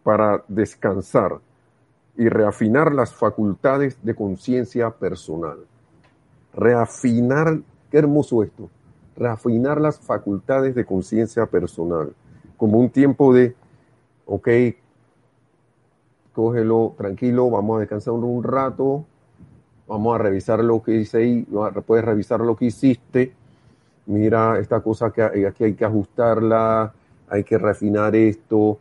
[0.02, 1.38] para descansar
[2.16, 5.58] y reafinar las facultades de conciencia personal.
[6.52, 7.60] Reafinar,
[7.92, 8.70] qué hermoso esto,
[9.16, 12.12] reafinar las facultades de conciencia personal,
[12.56, 13.54] como un tiempo de,
[14.26, 14.48] ok,
[16.38, 19.04] cógelo tranquilo, vamos a descansar un rato,
[19.88, 21.46] vamos a revisar lo que hice ahí,
[21.84, 23.32] puedes revisar lo que hiciste,
[24.06, 26.94] mira esta cosa que aquí hay que ajustarla,
[27.28, 28.78] hay que refinar esto,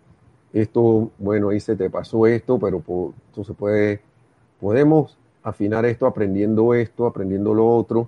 [0.53, 2.83] esto, bueno, ahí se te pasó esto, pero
[3.27, 4.01] entonces puede,
[4.61, 8.07] podemos afinar esto aprendiendo esto, aprendiendo lo otro.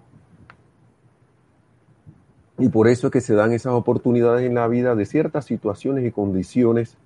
[2.59, 6.05] Y por eso es que se dan esas oportunidades en la vida de ciertas situaciones
[6.05, 6.97] y condiciones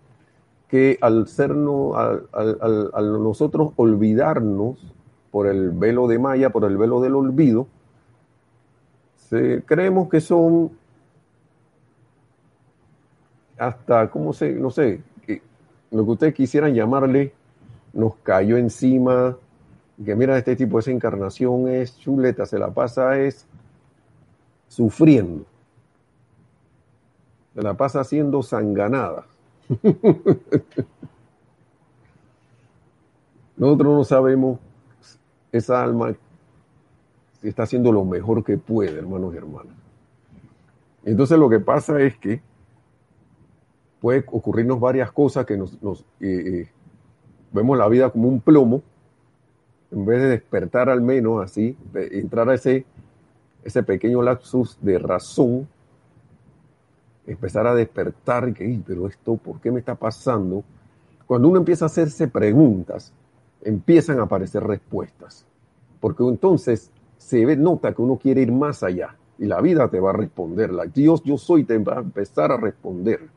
[0.74, 4.80] que al sernos, al nosotros olvidarnos
[5.30, 7.68] por el velo de Maya, por el velo del olvido,
[9.68, 10.72] creemos que son
[13.56, 15.04] hasta, ¿cómo se, no sé,
[15.92, 17.34] lo que ustedes quisieran llamarle,
[17.94, 19.38] nos cayó encima,
[20.04, 23.46] que mira, este tipo, esa encarnación es chuleta, se la pasa es
[24.70, 25.46] sufriendo,
[27.54, 29.28] se la pasa siendo sanganada.
[33.58, 34.60] Nosotros no sabemos
[35.52, 36.16] esa alma
[37.44, 39.76] está haciendo lo mejor que puede, hermanos y hermanas.
[41.04, 42.42] Entonces lo que pasa es que
[44.00, 46.70] puede ocurrirnos varias cosas que nos, eh, eh,
[47.52, 48.82] vemos la vida como un plomo,
[49.92, 52.86] en vez de despertar al menos así, entrar a ese,
[53.64, 55.68] ese pequeño lapsus de razón,
[57.26, 60.64] empezar a despertar, que, pero esto, ¿por qué me está pasando?
[61.26, 63.14] Cuando uno empieza a hacerse preguntas,
[63.62, 65.46] empiezan a aparecer respuestas.
[66.00, 70.12] Porque entonces se nota que uno quiere ir más allá y la vida te va
[70.12, 70.72] a responder.
[70.72, 73.30] La Dios yo soy te va a empezar a responder.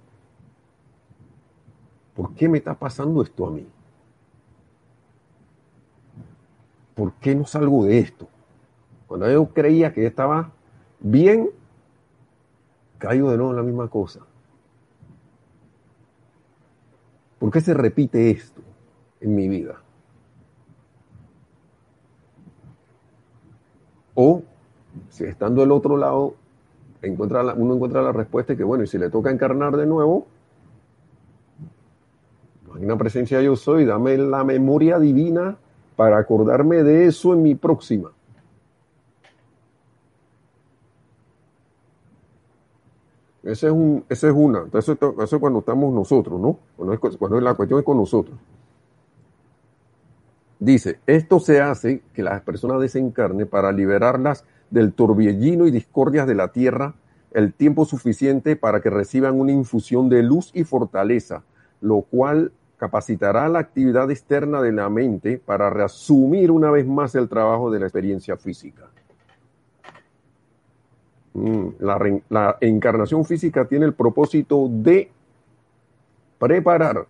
[2.15, 3.67] ¿Por qué me está pasando esto a mí?
[6.95, 8.27] ¿Por qué no salgo de esto?
[9.07, 10.51] Cuando yo creía que estaba
[10.99, 11.51] bien,
[12.99, 14.21] caigo de nuevo en la misma cosa.
[17.39, 18.63] ¿Por qué se repite esto
[19.21, 19.81] en mi vida?
[24.15, 24.43] O
[25.11, 26.35] si estando del otro lado,
[27.03, 30.27] encuentra la, uno encuentra la respuesta que bueno, y si le toca encarnar de nuevo,
[32.79, 35.57] una presencia yo soy, dame la memoria divina
[35.97, 38.11] para acordarme de eso en mi próxima.
[43.47, 44.65] Ese es, un, ese es una.
[44.73, 46.59] Eso, eso es cuando estamos nosotros, ¿no?
[46.77, 48.37] Cuando, es, cuando la cuestión es con nosotros.
[50.59, 56.35] Dice, esto se hace que las personas desencarne para liberarlas del torbellino y discordias de
[56.35, 56.95] la tierra
[57.33, 61.45] el tiempo suficiente para que reciban una infusión de luz y fortaleza,
[61.81, 67.29] lo cual capacitará la actividad externa de la mente para reasumir una vez más el
[67.29, 68.89] trabajo de la experiencia física.
[71.37, 75.11] Mm, la, la encarnación física tiene el propósito de
[76.39, 77.07] preparar,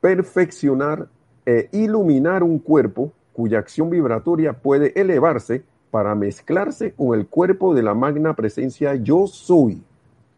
[0.00, 1.08] perfeccionar
[1.44, 7.82] e iluminar un cuerpo cuya acción vibratoria puede elevarse para mezclarse con el cuerpo de
[7.82, 9.82] la magna presencia yo soy.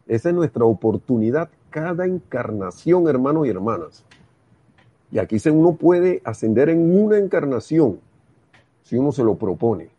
[0.07, 4.03] Esa es nuestra oportunidad cada encarnación, hermanos y hermanas.
[5.11, 7.99] Y aquí uno puede ascender en una encarnación
[8.81, 9.89] si uno se lo propone.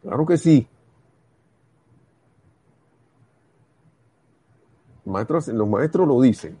[0.00, 0.66] Claro que sí.
[5.08, 6.56] Maestros, los maestros lo dicen.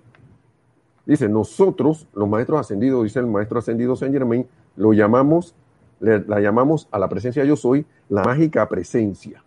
[1.06, 4.46] Dice, nosotros, los maestros ascendidos, dice el maestro ascendido Saint Germain,
[4.76, 5.54] lo llamamos,
[6.00, 9.42] la llamamos a la presencia yo soy, la mágica presencia.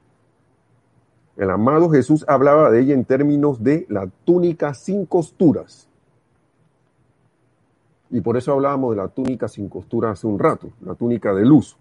[1.38, 5.88] El amado Jesús hablaba de ella en términos de la túnica sin costuras.
[8.10, 11.46] Y por eso hablábamos de la túnica sin costura hace un rato, la túnica de
[11.46, 11.78] luz.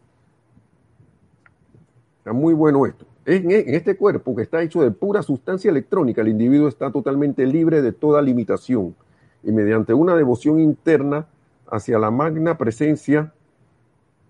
[2.18, 3.09] Está muy bueno esto.
[3.32, 7.80] En, este cuerpo que está hecho de pura sustancia electrónica, el individuo está totalmente libre
[7.80, 8.96] de toda limitación
[9.44, 11.28] y mediante una devoción interna
[11.70, 13.32] hacia la magna presencia,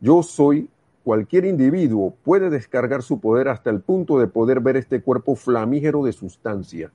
[0.03, 0.69] yo soy,
[1.03, 6.05] cualquier individuo puede descargar su poder hasta el punto de poder ver este cuerpo flamígero
[6.05, 6.93] de sustancia,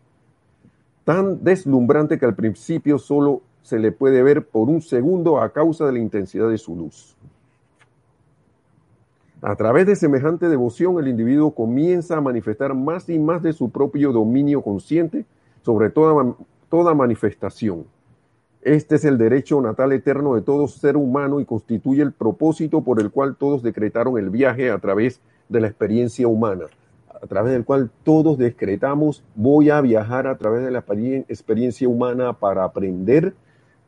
[1.05, 5.87] tan deslumbrante que al principio solo se le puede ver por un segundo a causa
[5.87, 7.14] de la intensidad de su luz.
[9.41, 13.69] A través de semejante devoción, el individuo comienza a manifestar más y más de su
[13.69, 15.25] propio dominio consciente
[15.61, 16.35] sobre toda,
[16.69, 17.85] toda manifestación.
[18.61, 22.99] Este es el derecho natal eterno de todo ser humano y constituye el propósito por
[22.99, 26.65] el cual todos decretaron el viaje a través de la experiencia humana,
[27.09, 30.83] a través del cual todos decretamos voy a viajar a través de la
[31.27, 33.35] experiencia humana para aprender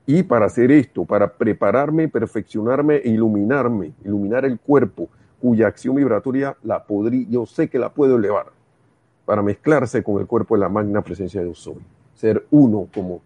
[0.06, 6.57] y para hacer esto, para prepararme, perfeccionarme e iluminarme, iluminar el cuerpo, cuya acción vibratoria
[6.63, 8.47] la podría, yo sé que la puedo elevar
[9.25, 11.83] para mezclarse con el cuerpo de la magna presencia de soy,
[12.13, 13.21] ser uno como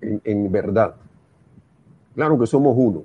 [0.00, 0.94] en, verdad.
[2.14, 3.02] Claro que somos uno.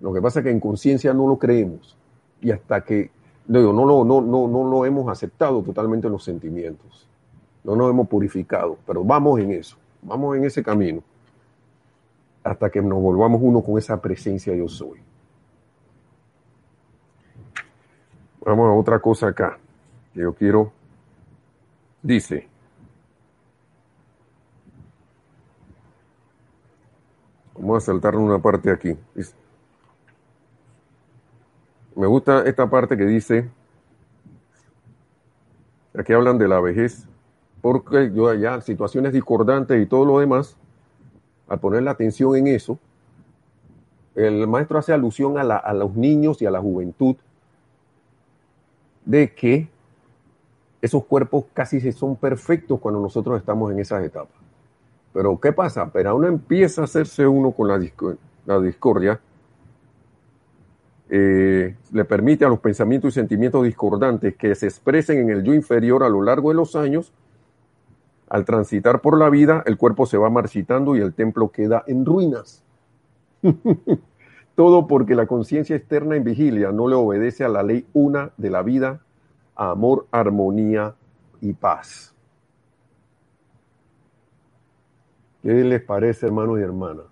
[0.00, 1.96] Lo que pasa es que en conciencia no lo creemos
[2.40, 3.10] y hasta que
[3.46, 7.08] no, no, no, no, no lo hemos aceptado totalmente en los sentimientos.
[7.64, 11.02] No nos hemos purificado, pero vamos en eso, vamos en ese camino
[12.44, 14.98] hasta que nos volvamos uno con esa presencia yo soy.
[18.40, 19.58] Vamos a otra cosa acá
[20.14, 20.72] que yo quiero.
[22.02, 22.48] Dice,
[27.54, 28.96] vamos a saltar una parte aquí.
[31.96, 33.50] Me gusta esta parte que dice,
[35.98, 37.08] aquí hablan de la vejez,
[37.60, 40.56] porque yo allá, situaciones discordantes y todo lo demás,
[41.48, 42.78] al poner la atención en eso,
[44.14, 47.16] el maestro hace alusión a, a los niños y a la juventud
[49.08, 49.66] de que
[50.82, 54.36] esos cuerpos casi son perfectos cuando nosotros estamos en esas etapas.
[55.14, 55.90] Pero ¿qué pasa?
[55.90, 59.18] Pero uno empieza a hacerse uno con la, discordia,
[61.08, 65.54] eh, le permite a los pensamientos y sentimientos discordantes que se expresen en el yo
[65.54, 67.14] inferior a lo largo de los años.
[68.28, 72.04] Al transitar por la vida, el cuerpo se va marchitando y el templo queda en
[72.04, 72.62] ruinas.
[74.58, 78.50] Todo porque la conciencia externa en vigilia no le obedece a la ley una de
[78.50, 79.00] la vida,
[79.54, 80.96] amor, armonía
[81.40, 82.12] y paz.
[85.44, 87.04] ¿Qué les parece, hermanos y hermanas?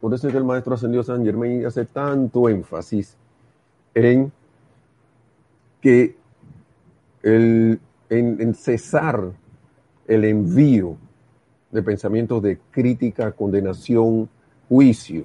[0.00, 3.14] Por eso es que el maestro ascendido San Germain hace tanto énfasis
[3.92, 4.32] en
[5.82, 6.16] que
[7.22, 7.78] el,
[8.08, 9.30] en cesar
[10.08, 10.96] el envío
[11.70, 14.30] de pensamientos de crítica, condenación,
[14.70, 15.24] juicio,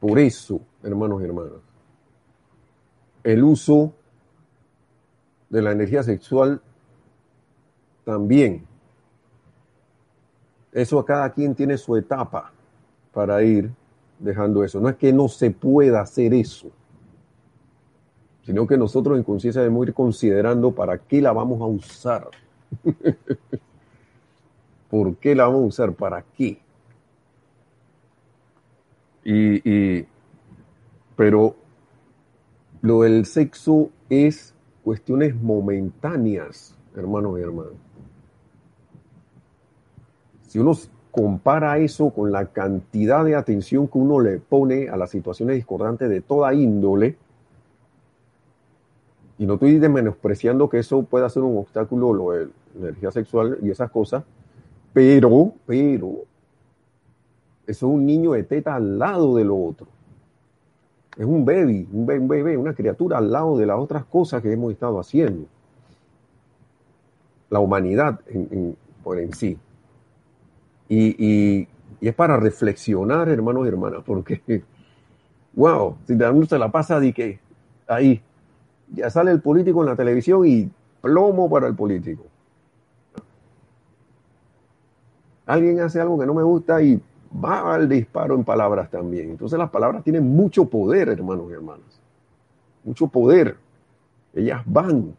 [0.00, 1.52] por eso, hermanos y hermanas,
[3.24, 3.92] el uso
[5.50, 6.60] de la energía sexual
[8.04, 8.66] también
[10.72, 12.52] Eso cada quien tiene su etapa
[13.12, 13.70] para ir
[14.18, 14.80] dejando eso.
[14.80, 16.70] No es que no se pueda hacer eso,
[18.44, 22.28] sino que nosotros en conciencia debemos ir considerando para qué la vamos a usar.
[24.90, 25.92] ¿Por qué la vamos a usar?
[25.92, 26.58] ¿Para qué?
[29.30, 30.06] Y,
[31.14, 31.54] pero
[32.80, 37.72] lo del sexo es cuestiones momentáneas, hermanos y hermanas.
[40.46, 40.72] Si uno
[41.10, 46.08] compara eso con la cantidad de atención que uno le pone a las situaciones discordantes
[46.08, 47.16] de toda índole,
[49.36, 53.58] y no estoy menospreciando que eso pueda ser un obstáculo, lo de la energía sexual
[53.62, 54.24] y esas cosas,
[54.94, 56.24] pero, pero,
[57.68, 59.86] eso es un niño de teta al lado de lo otro.
[61.18, 64.72] Es un baby, un bebé, una criatura al lado de las otras cosas que hemos
[64.72, 65.46] estado haciendo.
[67.50, 68.20] La humanidad
[69.04, 69.58] por en sí.
[70.88, 71.68] Y,
[72.00, 74.40] es para reflexionar, hermanos y hermanas, porque,
[75.52, 77.38] wow, si uno se la pasa de que
[77.86, 78.22] ahí,
[78.94, 80.70] ya sale el político en la televisión y
[81.02, 82.24] plomo para el político.
[85.44, 87.02] Alguien hace algo que no me gusta y
[87.32, 89.30] va al disparo en palabras también.
[89.30, 92.00] Entonces las palabras tienen mucho poder, hermanos y hermanas.
[92.84, 93.56] Mucho poder.
[94.34, 95.14] Ellas van.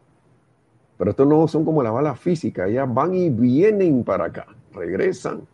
[0.96, 2.68] Pero esto no son como las balas físicas.
[2.68, 4.46] Ellas van y vienen para acá.
[4.72, 5.46] Regresan.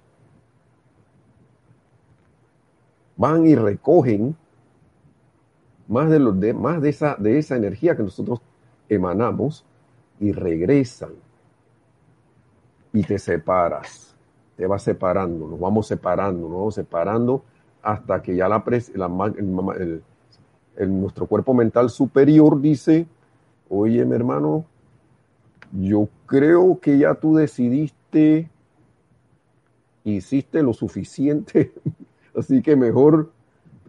[3.16, 4.36] Van y recogen
[5.88, 8.40] más de, los de, más de, esa, de esa energía que nosotros
[8.88, 9.64] emanamos
[10.18, 11.12] y regresan.
[12.92, 14.15] Y te separas
[14.56, 17.42] te va separando, nos vamos separando, nos vamos separando
[17.82, 18.64] hasta que ya la,
[20.76, 23.06] el, nuestro cuerpo mental superior dice,
[23.68, 24.64] oye mi hermano,
[25.72, 28.48] yo creo que ya tú decidiste,
[30.04, 31.72] hiciste lo suficiente,
[32.36, 33.30] así que mejor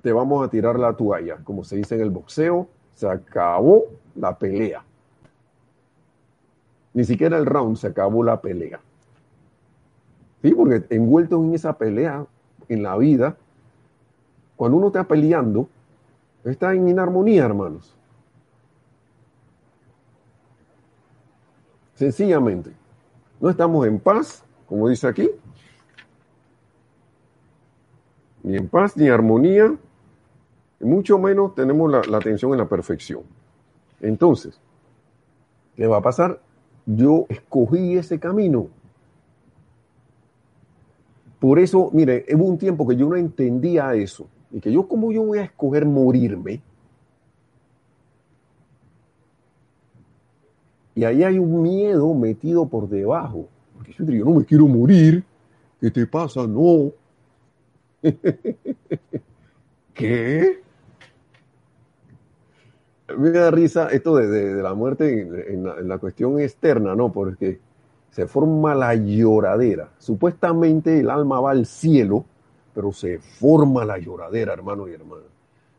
[0.01, 4.38] te vamos a tirar la toalla, como se dice en el boxeo, se acabó la
[4.38, 4.84] pelea.
[6.93, 8.80] Ni siquiera el round, se acabó la pelea.
[10.42, 12.26] Sí, porque envueltos en esa pelea
[12.70, 13.38] en la vida,
[14.56, 15.68] cuando uno está peleando,
[16.44, 17.96] está en inarmonía, hermanos.
[21.96, 22.72] Sencillamente,
[23.40, 25.32] no estamos en paz, como dice aquí,
[28.44, 29.76] ni en paz ni armonía,
[30.80, 33.24] mucho menos tenemos la, la atención en la perfección.
[34.00, 34.60] Entonces,
[35.76, 36.40] ¿qué va a pasar?
[36.86, 38.68] Yo escogí ese camino.
[41.48, 44.28] Por eso, mire, hubo un tiempo que yo no entendía eso.
[44.52, 46.62] Y que yo, ¿cómo yo voy a escoger morirme?
[50.93, 53.48] Y ahí hay un miedo metido por debajo.
[53.78, 55.24] Porque yo, yo no me quiero morir.
[55.80, 56.45] ¿Qué te pasa?
[56.45, 56.91] No.
[59.93, 60.62] ¿Qué?
[63.18, 67.10] Me da risa esto de, la muerte en, en la cuestión externa, ¿no?
[67.10, 67.62] Porque
[68.18, 69.91] se forma la lloradera.
[69.99, 72.26] Supuestamente el alma va al cielo,
[72.74, 75.26] pero se forma la lloradera, hermano y hermana.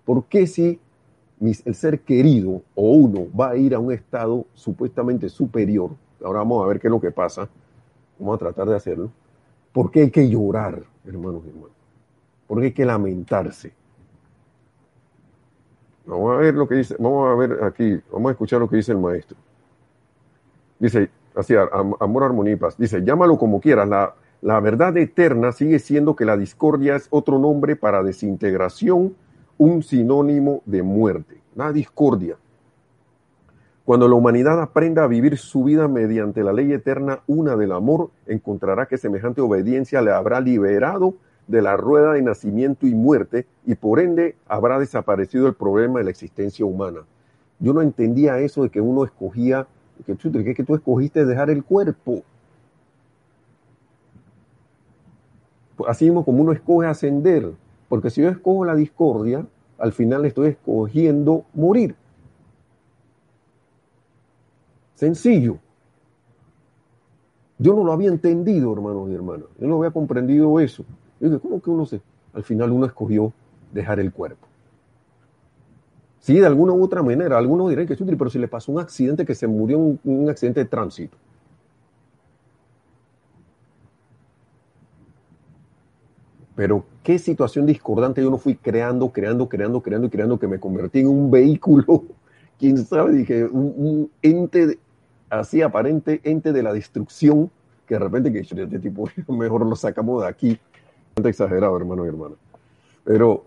[0.04, 0.78] ¿Por qué si
[1.40, 5.90] el ser querido o uno va a ir a un estado supuestamente superior?
[6.22, 7.48] Ahora vamos a ver qué es lo que pasa.
[8.20, 9.10] Vamos a tratar de hacerlo.
[9.72, 11.76] ¿Por qué hay que llorar, hermanos y hermanas?
[12.46, 13.72] ¿Por qué hay que lamentarse?
[16.06, 18.76] Vamos a ver lo que dice, vamos a ver aquí, vamos a escuchar lo que
[18.76, 19.36] dice el maestro.
[20.78, 21.10] Dice,
[21.40, 21.54] así,
[22.00, 22.76] amor, paz.
[22.78, 27.38] Dice, llámalo como quieras, la, la verdad eterna sigue siendo que la discordia es otro
[27.38, 29.14] nombre para desintegración,
[29.56, 32.36] un sinónimo de muerte, la discordia.
[33.84, 38.10] Cuando la humanidad aprenda a vivir su vida mediante la ley eterna, una del amor,
[38.26, 41.14] encontrará que semejante obediencia le habrá liberado
[41.46, 46.04] de la rueda de nacimiento y muerte y por ende habrá desaparecido el problema de
[46.04, 47.00] la existencia humana.
[47.58, 49.66] Yo no entendía eso de que uno escogía
[50.06, 52.22] que, que, que tú escogiste dejar el cuerpo.
[55.86, 57.52] Así mismo como uno escoge ascender,
[57.88, 59.46] porque si yo escojo la discordia,
[59.78, 61.94] al final estoy escogiendo morir.
[64.96, 65.58] Sencillo.
[67.58, 69.46] Yo no lo había entendido, hermanos y hermanas.
[69.60, 70.84] Yo no había comprendido eso.
[71.20, 72.00] Yo dije, ¿cómo que uno se...
[72.32, 73.32] Al final uno escogió
[73.72, 74.47] dejar el cuerpo.
[76.20, 77.38] Sí, de alguna u otra manera.
[77.38, 80.00] Algunos dirán que es útil, pero si le pasó un accidente que se murió en
[80.04, 81.16] un, accidente de tránsito.
[86.56, 90.58] Pero qué situación discordante yo no fui creando, creando, creando, creando y creando que me
[90.58, 92.04] convertí en un vehículo,
[92.58, 94.78] quién sabe, dije, un, ente
[95.30, 97.50] así aparente, ente de la destrucción
[97.86, 100.58] que de repente que este tipo mejor lo sacamos de aquí.
[101.24, 102.34] Exagerado, hermano y hermana.
[103.04, 103.44] Pero,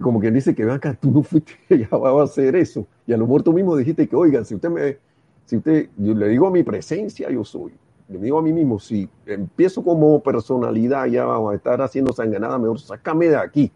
[0.00, 2.86] como quien dice que ven acá, tú no fuiste ya va a hacer eso.
[3.06, 4.98] Y a lo mejor tú mismo dijiste que, oigan, si usted me,
[5.46, 7.72] si usted, yo le digo a mi presencia, yo soy.
[8.08, 12.58] Le digo a mí mismo, si empiezo como personalidad, ya vamos a estar haciendo sanganada,
[12.58, 13.72] mejor sácame de aquí.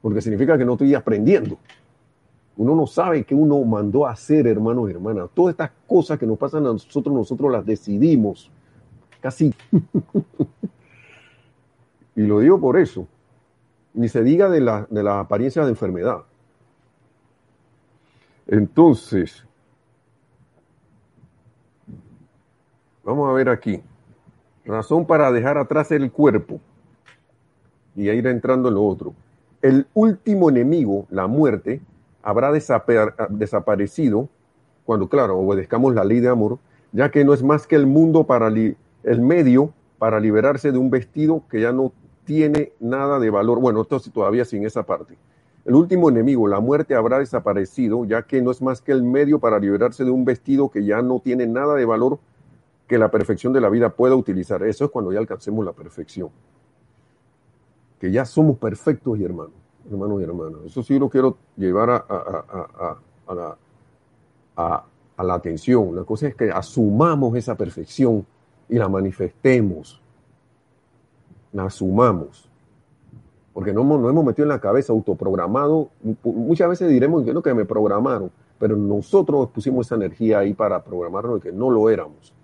[0.00, 1.58] Porque significa que no estoy aprendiendo.
[2.56, 5.28] Uno no sabe qué uno mandó a hacer, hermanos y hermanas.
[5.34, 8.50] Todas estas cosas que nos pasan a nosotros, nosotros las decidimos.
[9.20, 9.54] Casi.
[12.16, 13.06] y lo digo por eso.
[13.96, 16.18] Ni se diga de la, de apariencia de enfermedad.
[18.46, 19.44] Entonces,
[23.02, 23.82] vamos a ver aquí.
[24.66, 26.60] Razón para dejar atrás el cuerpo
[27.96, 29.14] y ir entrando en lo otro.
[29.62, 31.80] El último enemigo, la muerte,
[32.22, 34.28] habrá desaparecido
[34.84, 36.58] cuando, claro, obedezcamos la ley de amor,
[36.92, 40.90] ya que no es más que el mundo para el medio para liberarse de un
[40.90, 41.92] vestido que ya no
[42.26, 43.60] tiene nada de valor.
[43.60, 45.16] Bueno, esto todavía sin esa parte.
[45.64, 49.38] El último enemigo, la muerte, habrá desaparecido, ya que no es más que el medio
[49.38, 52.18] para liberarse de un vestido que ya no tiene nada de valor
[52.86, 54.62] que la perfección de la vida pueda utilizar.
[54.62, 56.28] Eso es cuando ya alcancemos la perfección.
[57.98, 60.60] Que ya somos perfectos y hermanos hermanos y hermanas.
[60.66, 62.04] Eso sí lo quiero llevar a,
[63.34, 63.56] la,
[64.56, 65.94] a, la, atención.
[65.94, 68.26] La cosa es que asumamos esa perfección
[68.68, 70.00] y la manifestemos.
[71.56, 72.50] La asumamos.
[73.54, 75.88] Porque no, no hemos metido en la cabeza autoprogramado.
[76.22, 80.84] Muchas veces diremos que no que me programaron, pero nosotros pusimos esa energía ahí para
[80.84, 82.34] programarnos y que no lo éramos.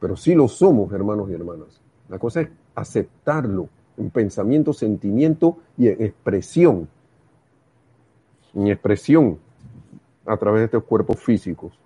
[0.00, 1.80] Pero sí lo somos, hermanos y hermanas.
[2.08, 6.88] La cosa es aceptarlo en pensamiento, sentimiento y en expresión.
[8.52, 9.38] En expresión
[10.26, 11.78] a través de estos cuerpos físicos.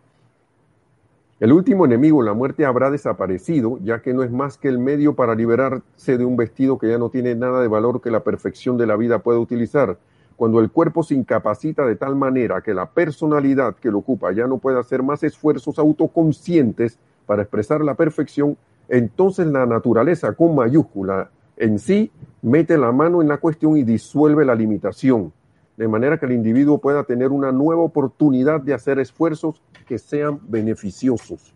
[1.40, 5.14] El último enemigo, la muerte, habrá desaparecido, ya que no es más que el medio
[5.14, 8.76] para liberarse de un vestido que ya no tiene nada de valor que la perfección
[8.76, 9.96] de la vida pueda utilizar.
[10.36, 14.46] Cuando el cuerpo se incapacita de tal manera que la personalidad que lo ocupa ya
[14.46, 18.58] no puede hacer más esfuerzos autoconscientes para expresar la perfección,
[18.90, 22.12] entonces la naturaleza con mayúscula en sí
[22.42, 25.32] mete la mano en la cuestión y disuelve la limitación,
[25.80, 30.38] de manera que el individuo pueda tener una nueva oportunidad de hacer esfuerzos que sean
[30.42, 31.54] beneficiosos.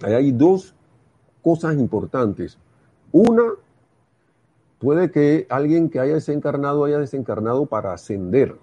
[0.00, 0.72] Ahí hay dos
[1.42, 2.56] cosas importantes.
[3.10, 3.42] Una,
[4.78, 8.56] puede que alguien que haya desencarnado haya desencarnado para ascender.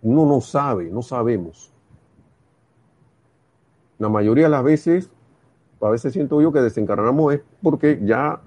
[0.00, 1.72] Uno no sabe, no sabemos.
[3.98, 5.10] La mayoría de las veces
[5.80, 8.40] a veces siento yo que desencarnamos es porque ya,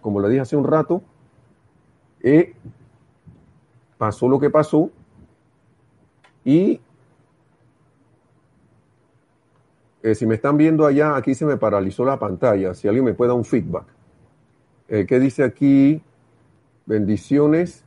[0.00, 1.02] como le dije hace un rato,
[2.22, 2.54] eh,
[4.00, 4.90] pasó lo que pasó
[6.42, 6.80] y
[10.02, 13.12] eh, si me están viendo allá, aquí se me paralizó la pantalla, si alguien me
[13.12, 13.84] puede dar un feedback.
[14.88, 16.00] Eh, ¿Qué dice aquí?
[16.86, 17.84] Bendiciones,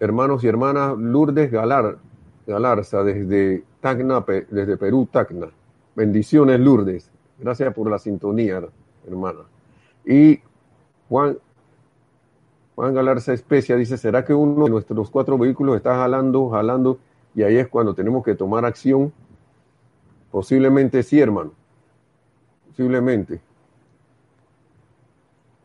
[0.00, 1.98] hermanos y hermanas, Lourdes Galar,
[2.44, 5.46] Galarza, desde Tacna, desde Perú, Tacna.
[5.94, 7.08] Bendiciones, Lourdes.
[7.38, 8.64] Gracias por la sintonía,
[9.06, 9.44] hermana.
[10.04, 10.40] Y
[11.08, 11.38] Juan,
[12.78, 17.00] Juan Galarza Especia dice, ¿será que uno de nuestros cuatro vehículos está jalando, jalando,
[17.34, 19.12] y ahí es cuando tenemos que tomar acción?
[20.30, 21.50] Posiblemente sí, hermano.
[22.68, 23.40] Posiblemente.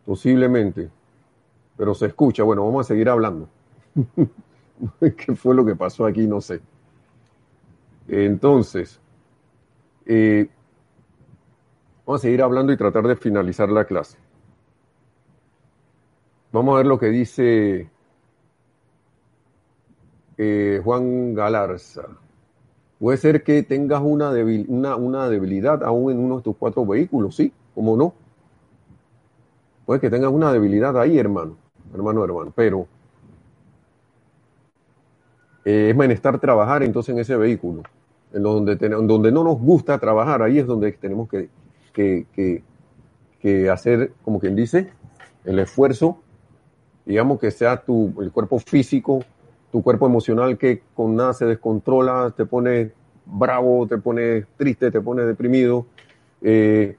[0.04, 0.90] Posiblemente.
[1.78, 2.42] Pero se escucha.
[2.42, 3.48] Bueno, vamos a seguir hablando.
[5.00, 6.26] ¿Qué fue lo que pasó aquí?
[6.26, 6.62] No sé.
[8.08, 9.00] Entonces,
[10.08, 10.50] eh,
[12.08, 14.23] vamos a seguir hablando y tratar de finalizar la clase.
[16.54, 17.90] Vamos a ver lo que dice
[20.38, 22.04] eh, Juan Galarza.
[23.00, 24.30] Puede ser que tengas una,
[24.96, 27.52] una, debilidad aún en uno de tus cuatro vehículos, ¿sí?
[27.76, 28.14] ¿Cómo no?
[29.86, 31.58] Puede que tengas una debilidad ahí, hermano,
[31.94, 32.88] hermano, hermano, pero
[35.66, 37.84] eh, es menester trabajar entonces en ese vehículo
[38.34, 41.50] en donde, no nos gusta trabajar, ahí es donde tenemos que,
[43.70, 44.90] hacer, como quien dice,
[45.46, 46.23] el esfuerzo,
[47.06, 49.24] digamos que sea tu, el cuerpo físico,
[49.72, 52.92] tu cuerpo emocional que con nada se descontrola, te pone
[53.26, 55.86] bravo, te pone triste, te pone deprimido,
[56.42, 56.96] eh,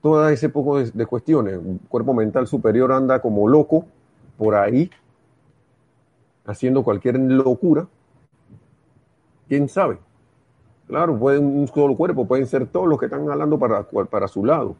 [0.00, 1.56] todo ese poco de, cuestiones.
[1.58, 3.84] Un cuerpo mental superior anda como loco
[4.36, 4.90] por ahí,
[6.44, 7.86] haciendo cualquier locura.
[9.48, 9.98] ¿Quién sabe?
[10.88, 14.44] Claro, pueden un solo cuerpo, pueden ser todos los que están hablando para, para su
[14.44, 14.76] lado.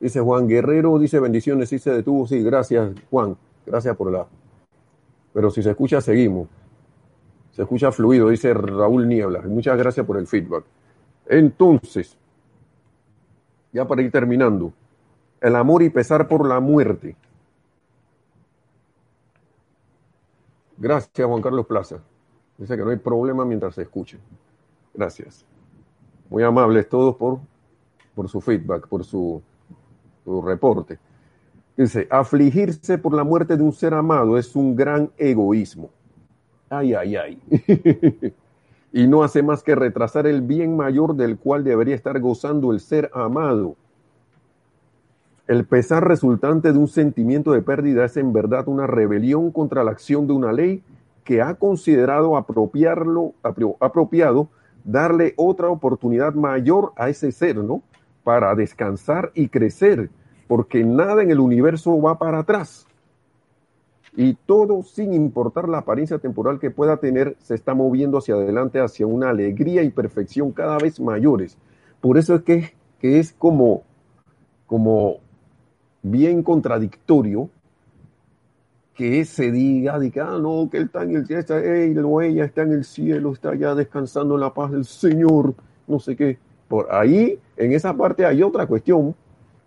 [0.00, 3.36] Dice Juan Guerrero, dice bendiciones, sí se detuvo, sí, gracias Juan,
[3.66, 4.26] gracias por la...
[5.32, 6.48] Pero si se escucha, seguimos.
[7.52, 9.42] Se escucha fluido, dice Raúl Niebla.
[9.42, 10.64] Muchas gracias por el feedback.
[11.26, 12.16] Entonces,
[13.72, 14.72] ya para ir terminando,
[15.40, 17.16] el amor y pesar por la muerte.
[20.76, 21.98] Gracias, Juan Carlos Plaza.
[22.58, 24.18] Dice que no hay problema mientras se escuche.
[24.92, 25.44] Gracias.
[26.30, 27.40] Muy amables todos por,
[28.14, 29.42] por su feedback, por su,
[30.24, 30.98] su reporte.
[31.76, 35.90] Dice, afligirse por la muerte de un ser amado es un gran egoísmo.
[36.70, 37.42] Ay, ay, ay.
[38.92, 42.78] y no hace más que retrasar el bien mayor del cual debería estar gozando el
[42.78, 43.74] ser amado.
[45.48, 49.90] El pesar resultante de un sentimiento de pérdida es en verdad una rebelión contra la
[49.90, 50.82] acción de una ley
[51.24, 53.34] que ha considerado apropiarlo,
[53.80, 54.48] apropiado
[54.84, 57.82] darle otra oportunidad mayor a ese ser, ¿no?
[58.22, 60.08] Para descansar y crecer,
[60.46, 62.86] porque nada en el universo va para atrás.
[64.16, 68.80] Y todo, sin importar la apariencia temporal que pueda tener, se está moviendo hacia adelante,
[68.80, 71.58] hacia una alegría y perfección cada vez mayores.
[72.00, 73.82] Por eso es que, que es como,
[74.66, 75.16] como
[76.02, 77.48] bien contradictorio
[78.94, 81.58] que se diga, diga, ah, no, que él está en el cielo, está,
[82.24, 85.54] ella está en el cielo, está ya descansando en la paz del Señor,
[85.88, 86.38] no sé qué.
[86.68, 89.14] Por ahí, en esa parte hay otra cuestión.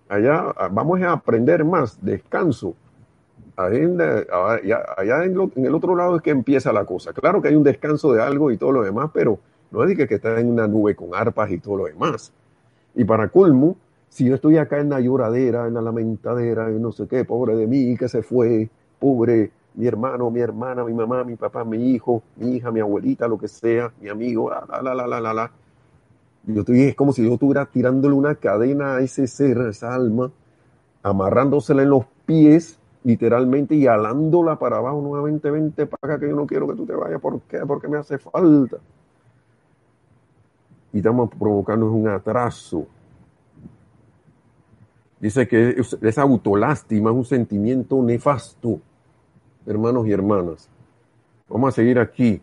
[0.10, 2.76] Allá vamos a aprender más, descanso.
[3.55, 7.12] Allá, en, el otro lado es que empieza la cosa.
[7.12, 9.39] Claro que hay un descanso de algo y todo lo demás, pero
[9.72, 12.32] no es de que, está en una nube con arpas y todo lo demás.
[12.95, 13.76] Y para colmo,
[14.10, 17.55] si yo estoy acá en la lloradera, en la lamentadera, en no sé qué, pobre
[17.55, 21.91] de mí que se fue, pobre mi hermano, mi hermana, mi mamá, mi papá, mi
[21.91, 25.34] hijo, mi hija, mi abuelita, lo que sea, mi amigo, la, la, la, la, la,
[25.34, 25.51] la.
[26.48, 30.32] Yo es como si yo estuviera tirándole una cadena a ese ser, a esa alma,
[31.04, 36.36] amarrándosela en los pies, literalmente, y alándola para abajo nuevamente, vente para acá, que yo
[36.36, 37.22] no quiero que tú te vayas.
[37.22, 37.60] ¿Por qué?
[37.68, 38.78] Porque me hace falta.
[40.93, 42.88] Y estamos provocando un atraso
[45.20, 48.80] Dice que esa autolástima es un sentimiento nefasto,
[49.66, 50.70] hermanos y hermanas.
[51.50, 52.39] Vamos a seguir aquí.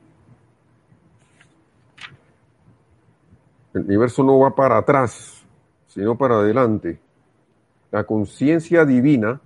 [3.74, 5.44] El universo no va para atrás,
[5.88, 7.00] sino para adelante.
[7.90, 9.40] La conciencia divina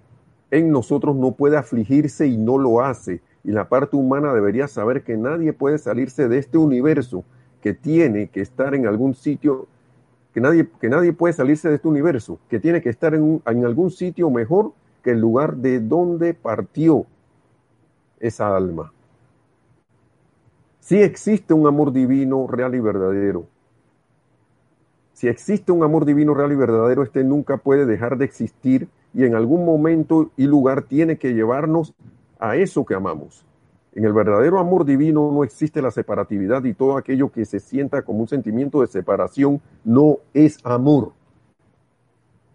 [0.51, 3.23] en nosotros no puede afligirse y no lo hace.
[3.43, 7.25] Y la parte humana debería saber que nadie puede salirse de este universo
[7.63, 9.67] que tiene que estar en algún sitio
[10.35, 13.65] que nadie, que nadie puede salirse de este universo, que tiene que estar en, en
[13.65, 14.73] algún sitio mejor
[15.03, 17.07] que el lugar de donde partió
[18.21, 18.93] esa alma.
[20.81, 23.47] Si existe un amor divino real y verdadero,
[25.19, 29.25] si existe un amor divino real y verdadero, este nunca puede dejar de existir y
[29.25, 31.93] en algún momento y lugar tiene que llevarnos
[32.39, 33.45] a eso que amamos.
[33.97, 38.03] En el verdadero amor divino no existe la separatividad y todo aquello que se sienta
[38.03, 41.11] como un sentimiento de separación no es amor.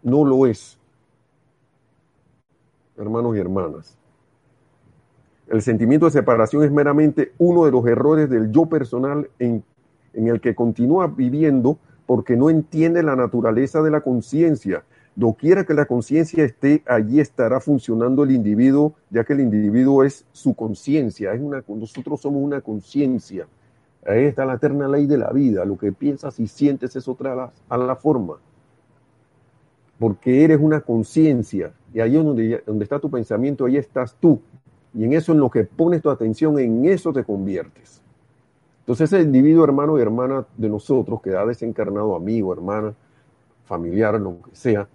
[0.01, 0.79] No lo es.
[2.95, 3.97] Hermanos y hermanas.
[5.49, 9.65] El sentimiento de separación es meramente uno de los errores del yo personal en,
[10.13, 14.83] en el que continúa viviendo porque no entiende la naturaleza de la conciencia
[15.15, 20.25] Doquiera que la conciencia esté, allí estará funcionando el individuo, ya que el individuo es
[20.31, 23.45] su conciencia, es una, nosotros somos una conciencia.
[24.07, 27.51] Ahí está la eterna ley de la vida, lo que piensas y sientes es otra
[27.69, 28.37] a la, forma.
[29.99, 34.41] Porque eres una conciencia, y ahí es donde, donde está tu pensamiento, ahí estás tú.
[34.95, 38.01] Y en eso en lo que pones tu atención, en eso te conviertes.
[38.83, 42.93] Entonces ese individuo, hermano y hermana de nosotros, que ha desencarnado, amigo, hermana,
[43.63, 44.89] familiar, lo que sea,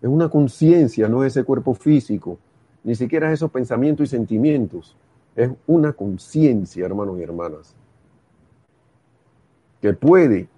[0.00, 2.38] es una conciencia, no es ese cuerpo físico,
[2.84, 4.96] ni siquiera esos pensamientos y sentimientos.
[5.36, 7.76] Es una conciencia, hermanos y hermanas,
[9.82, 10.48] que puede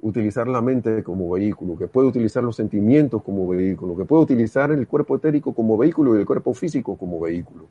[0.00, 4.72] utilizar la mente como vehículo, que puede utilizar los sentimientos como vehículo, que puede utilizar
[4.72, 7.66] el cuerpo etérico como vehículo y el cuerpo físico como vehículo.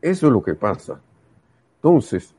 [0.00, 1.00] Eso es lo que pasa.
[1.76, 2.35] Entonces,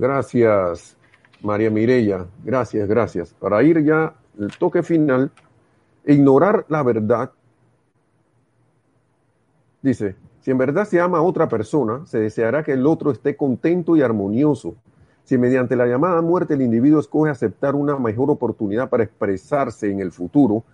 [0.00, 0.96] gracias
[1.42, 3.34] María Mireya, gracias, gracias.
[3.34, 5.30] Para ir ya el toque final,
[6.06, 7.30] ignorar la verdad.
[9.82, 13.36] Dice, si en verdad se ama a otra persona, se deseará que el otro esté
[13.36, 14.74] contento y armonioso.
[15.24, 20.00] Si mediante la llamada muerte el individuo escoge aceptar una mejor oportunidad para expresarse en
[20.00, 20.64] el futuro,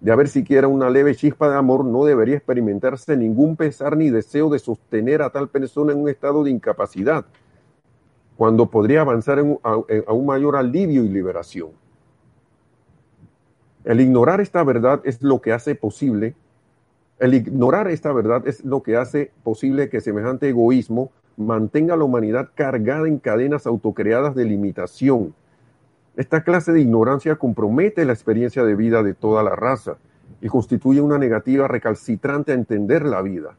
[0.00, 4.50] de haber siquiera una leve chispa de amor, no debería experimentarse ningún pesar ni deseo
[4.50, 7.24] de sostener a tal persona en un estado de incapacidad
[8.42, 11.68] cuando podría avanzar a, un mayor alivio y liberación.
[13.84, 16.34] El ignorar esta verdad es lo que hace posible
[17.20, 22.02] El ignorar esta verdad es lo que hace posible que semejante egoísmo mantenga a la
[22.02, 25.36] humanidad cargada en cadenas autocreadas de limitación.
[26.16, 29.98] Esta clase de ignorancia compromete la experiencia de vida de toda la raza
[30.40, 33.56] y constituye una negativa recalcitrante a entender la vida.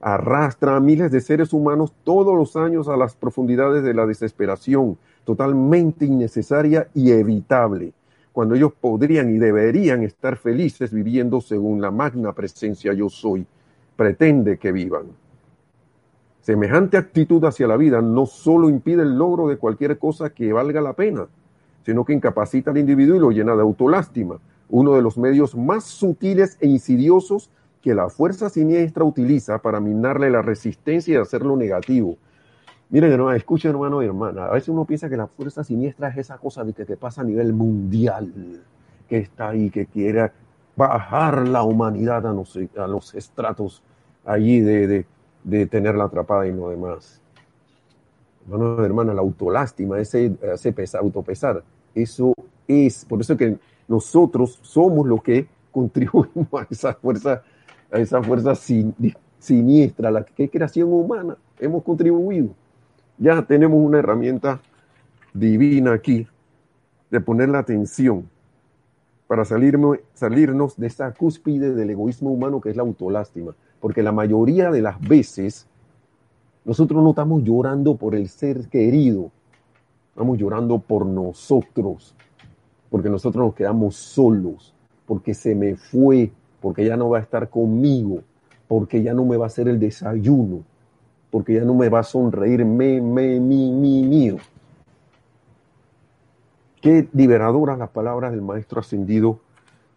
[0.00, 4.96] Arrastra a miles de seres humanos todos los años a las profundidades de la desesperación,
[5.24, 7.92] totalmente innecesaria y evitable,
[8.32, 13.44] cuando ellos podrían y deberían estar felices viviendo según la magna presencia yo soy,
[13.96, 15.06] pretende que vivan.
[16.40, 20.80] Semejante actitud hacia la vida no solo impide el logro de cualquier cosa que valga
[20.80, 21.26] la pena,
[21.84, 24.38] sino que incapacita al individuo y lo llena de autolástima,
[24.68, 27.50] uno de los medios más sutiles e insidiosos
[27.82, 32.16] que la fuerza siniestra utiliza para minarle la resistencia y hacerlo negativo.
[32.90, 36.18] Miren, hermano, escuchen, hermano y hermana, a veces uno piensa que la fuerza siniestra es
[36.18, 38.32] esa cosa de que te pasa a nivel mundial,
[39.08, 40.32] que está ahí, que quiere
[40.74, 43.82] bajar la humanidad a los, a los estratos
[44.24, 45.06] allí de, de,
[45.44, 47.20] de tenerla atrapada y lo demás.
[48.50, 51.62] Hermano y hermana, la autolástima, ese, ese pesar, autopesar,
[51.94, 52.32] eso
[52.66, 57.42] es, por eso que nosotros somos los que contribuimos a esa fuerza,
[57.90, 58.94] a esa fuerza sin,
[59.38, 62.50] siniestra, la que creación humana, hemos contribuido.
[63.18, 64.60] Ya tenemos una herramienta
[65.32, 66.26] divina aquí
[67.10, 68.28] de poner la atención
[69.26, 73.54] para salirnos de esa cúspide del egoísmo humano que es la autolástima.
[73.80, 75.68] Porque la mayoría de las veces
[76.64, 79.30] nosotros no estamos llorando por el ser querido,
[80.10, 82.14] estamos llorando por nosotros,
[82.90, 84.74] porque nosotros nos quedamos solos,
[85.06, 86.30] porque se me fue,
[86.60, 88.22] porque ya no va a estar conmigo,
[88.66, 90.62] porque ya no me va a hacer el desayuno,
[91.30, 94.36] porque ya no me va a sonreír, me, me, mi, mi, mío.
[96.80, 99.40] Qué liberadoras las palabras del maestro ascendido.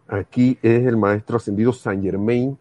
[0.08, 2.58] Aquí es el maestro ascendido Saint Germain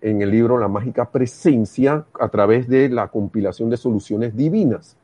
[0.00, 4.96] en el libro La mágica presencia a través de la compilación de soluciones divinas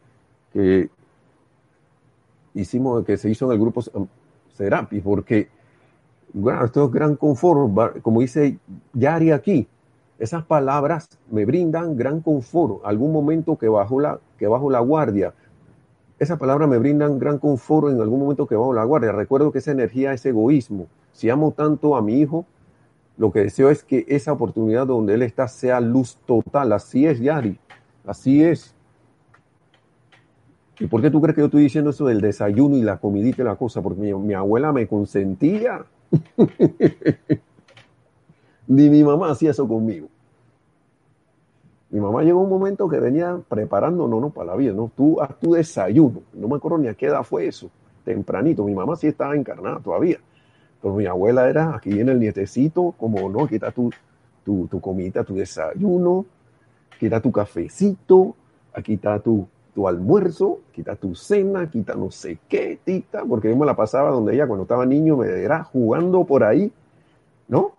[0.53, 0.91] que
[2.55, 3.83] hicimos, que se hizo en el grupo
[4.53, 5.49] Serapis, porque
[6.33, 8.59] bueno, esto es gran confort, como dice
[8.93, 9.69] Yari aquí,
[10.19, 12.81] esas palabras me brindan gran confort.
[12.85, 15.33] Algún momento que bajo la, que bajo la guardia,
[16.19, 19.13] esas palabras me brindan gran confort en algún momento que bajo la guardia.
[19.13, 20.89] Recuerdo que esa energía es egoísmo.
[21.13, 22.45] Si amo tanto a mi hijo,
[23.17, 26.73] lo que deseo es que esa oportunidad donde él está sea luz total.
[26.73, 27.59] Así es, Yari.
[28.05, 28.75] Así es.
[30.81, 33.43] ¿Y por qué tú crees que yo estoy diciendo eso del desayuno y la comidita
[33.43, 33.83] y la cosa?
[33.83, 35.85] Porque mi, mi abuela me consentía.
[38.67, 40.09] Ni mi mamá hacía eso conmigo.
[41.91, 44.31] Mi mamá llegó un momento que venía preparándonos ¿no?
[44.31, 44.91] para la vida, ¿no?
[44.95, 46.21] Tú haz tu desayuno.
[46.35, 47.71] No me acuerdo ni a qué edad fue eso.
[48.05, 48.65] Tempranito.
[48.65, 50.19] Mi mamá sí estaba encarnada todavía.
[50.83, 53.91] Pero mi abuela era, aquí viene el nietecito, como no, quita tu,
[54.45, 56.27] tu, tu comida, tu desayuno,
[57.01, 58.37] quita tu cafecito,
[58.73, 59.49] aquí está tu,
[59.79, 64.11] tu almuerzo, quita tu cena, quita no sé qué, tita, porque yo me la pasaba
[64.11, 66.73] donde ella cuando estaba niño me era jugando por ahí,
[67.47, 67.75] ¿no?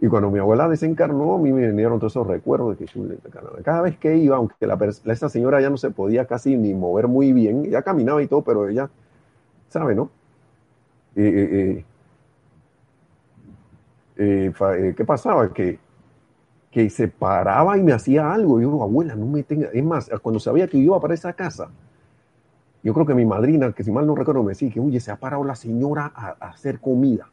[0.00, 3.82] Y cuando mi abuela desencarnó, a mí me vinieron todos esos recuerdos de que cada
[3.82, 7.34] vez que iba, aunque la, esa señora ya no se podía casi ni mover muy
[7.34, 8.88] bien, ya caminaba y todo, pero ella,
[9.68, 10.08] ¿sabe, no?
[11.14, 11.84] Eh,
[14.16, 15.52] eh, eh, ¿Qué pasaba?
[15.52, 15.78] Que,
[16.74, 18.60] que se paraba y me hacía algo.
[18.60, 19.68] Yo, abuela, no me tenga.
[19.72, 21.70] Es más, cuando sabía que iba para esa casa,
[22.82, 25.12] yo creo que mi madrina, que si mal no recuerdo, me decía que, oye, se
[25.12, 27.28] ha parado la señora a, hacer comida.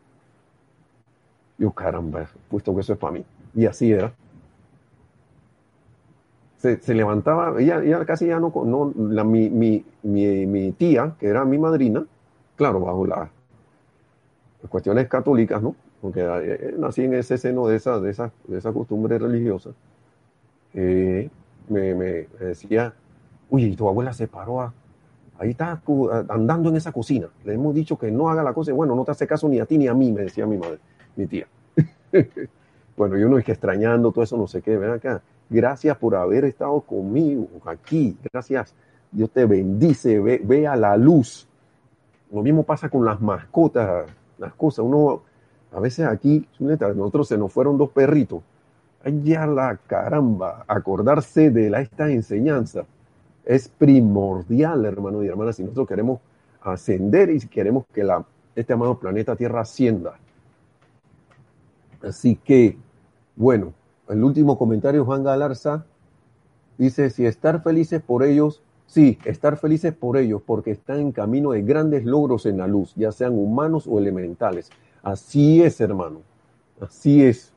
[1.58, 3.26] Yo, caramba, puesto que eso es para mí.
[3.56, 4.14] Y así era.
[6.58, 11.26] Se, levantaba, ella, ella, casi ya no, no la, mi, mi, mi, mi, tía, que
[11.26, 12.06] era mi madrina,
[12.56, 13.28] claro, bajo las
[14.70, 15.76] cuestiones católicas, ¿no?
[16.02, 19.72] Porque eh, nací en ese seno de esa, de esa, de esa costumbre religiosa,
[20.74, 21.30] eh,
[21.70, 22.94] me, me, decía,
[23.50, 24.74] uy, tu abuela se paró a,
[25.38, 25.82] ahí está
[26.30, 27.28] andando en esa cocina.
[27.44, 29.66] Le hemos dicho que no haga la cosa, bueno, no te hace caso ni a
[29.66, 30.80] ti ni a mí, me decía mi madre
[31.16, 31.48] mi tía.
[32.98, 35.22] bueno, yo no es que extrañando todo eso, no sé qué, ven acá.
[35.50, 38.18] Gracias por haber estado conmigo aquí.
[38.32, 38.74] Gracias.
[39.12, 40.20] Dios te bendice.
[40.20, 41.48] Ve, ve a la luz.
[42.32, 44.86] Lo mismo pasa con las mascotas, las cosas.
[44.86, 45.24] Uno,
[45.72, 48.42] a veces aquí, nosotros se nos fueron dos perritos.
[49.04, 52.86] Ay, ya la caramba, acordarse de la, esta enseñanza
[53.46, 56.20] es primordial, hermano y hermanas, si nosotros queremos
[56.62, 58.24] ascender y si queremos que la,
[58.56, 60.20] este amado planeta Tierra ascienda.
[62.04, 62.78] Así que,
[63.36, 63.74] bueno,
[64.10, 65.86] el último comentario, Juan Galarza,
[66.78, 71.52] dice, si estar felices por ellos, sí, estar felices por ellos, porque están en camino
[71.52, 74.70] de grandes logros en la luz, ya sean humanos o elementales.
[75.04, 76.22] Así es, hermano.
[76.80, 77.54] Así es.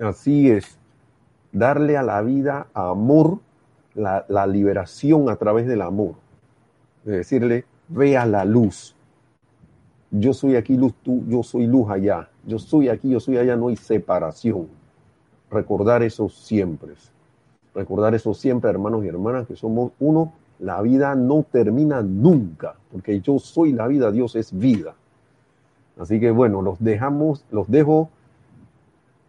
[0.00, 0.78] Así es.
[1.52, 3.38] Darle a la vida amor,
[3.94, 6.14] la, liberación a través del amor.
[7.04, 8.96] De decirle, vea la luz.
[10.10, 12.28] Yo soy aquí luz, tú, yo soy luz allá.
[12.46, 14.68] Yo soy aquí, yo soy allá, no hay separación.
[15.50, 16.94] Recordar eso siempre.
[17.74, 20.32] Recordar eso siempre, hermanos y hermanas, que somos uno.
[20.60, 24.94] La vida no termina nunca, porque yo soy la vida, Dios es vida.
[25.98, 28.10] Así que bueno, los dejamos, los dejo,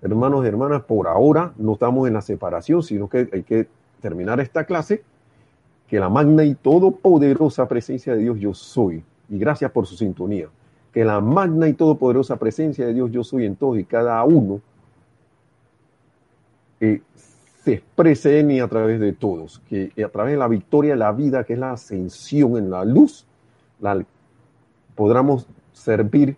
[0.02, 1.54] hermanos y hermanas, por ahora.
[1.58, 3.68] No estamos en la separación, sino que hay que
[4.02, 5.04] terminar esta clase,
[5.88, 10.48] que la magna y todopoderosa presencia de Dios yo soy, y gracias por su sintonía,
[10.92, 14.62] que la magna y todopoderosa presencia de Dios yo soy en todos y cada uno
[16.80, 17.02] eh,
[17.64, 21.12] se exprese en y a través de todos, que a través de la victoria la
[21.12, 23.26] vida, que es la ascensión en la luz,
[23.80, 24.06] la,
[24.94, 26.38] podamos servir,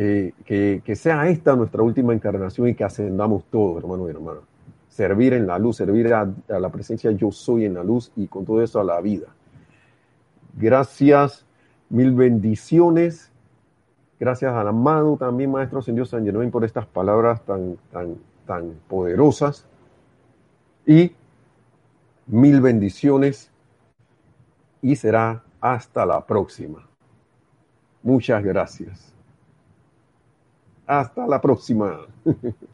[0.00, 4.42] que, que, que, sea esta nuestra última encarnación y que ascendamos todos, hermanos y hermanas.
[4.88, 8.46] Servir en la luz, servir a, la presencia yo soy en la luz y con
[8.46, 9.26] todo eso a la vida.
[10.56, 11.44] Gracias,
[11.90, 13.30] mil bendiciones.
[14.18, 19.66] Gracias al amado también, Maestro Señor San Germán, por estas palabras tan, tan, tan poderosas
[20.86, 21.12] y
[22.26, 23.50] mil bendiciones
[24.80, 26.88] y será hasta la próxima.
[28.02, 29.19] Muchas gracias.
[30.90, 32.00] Hasta la próxima.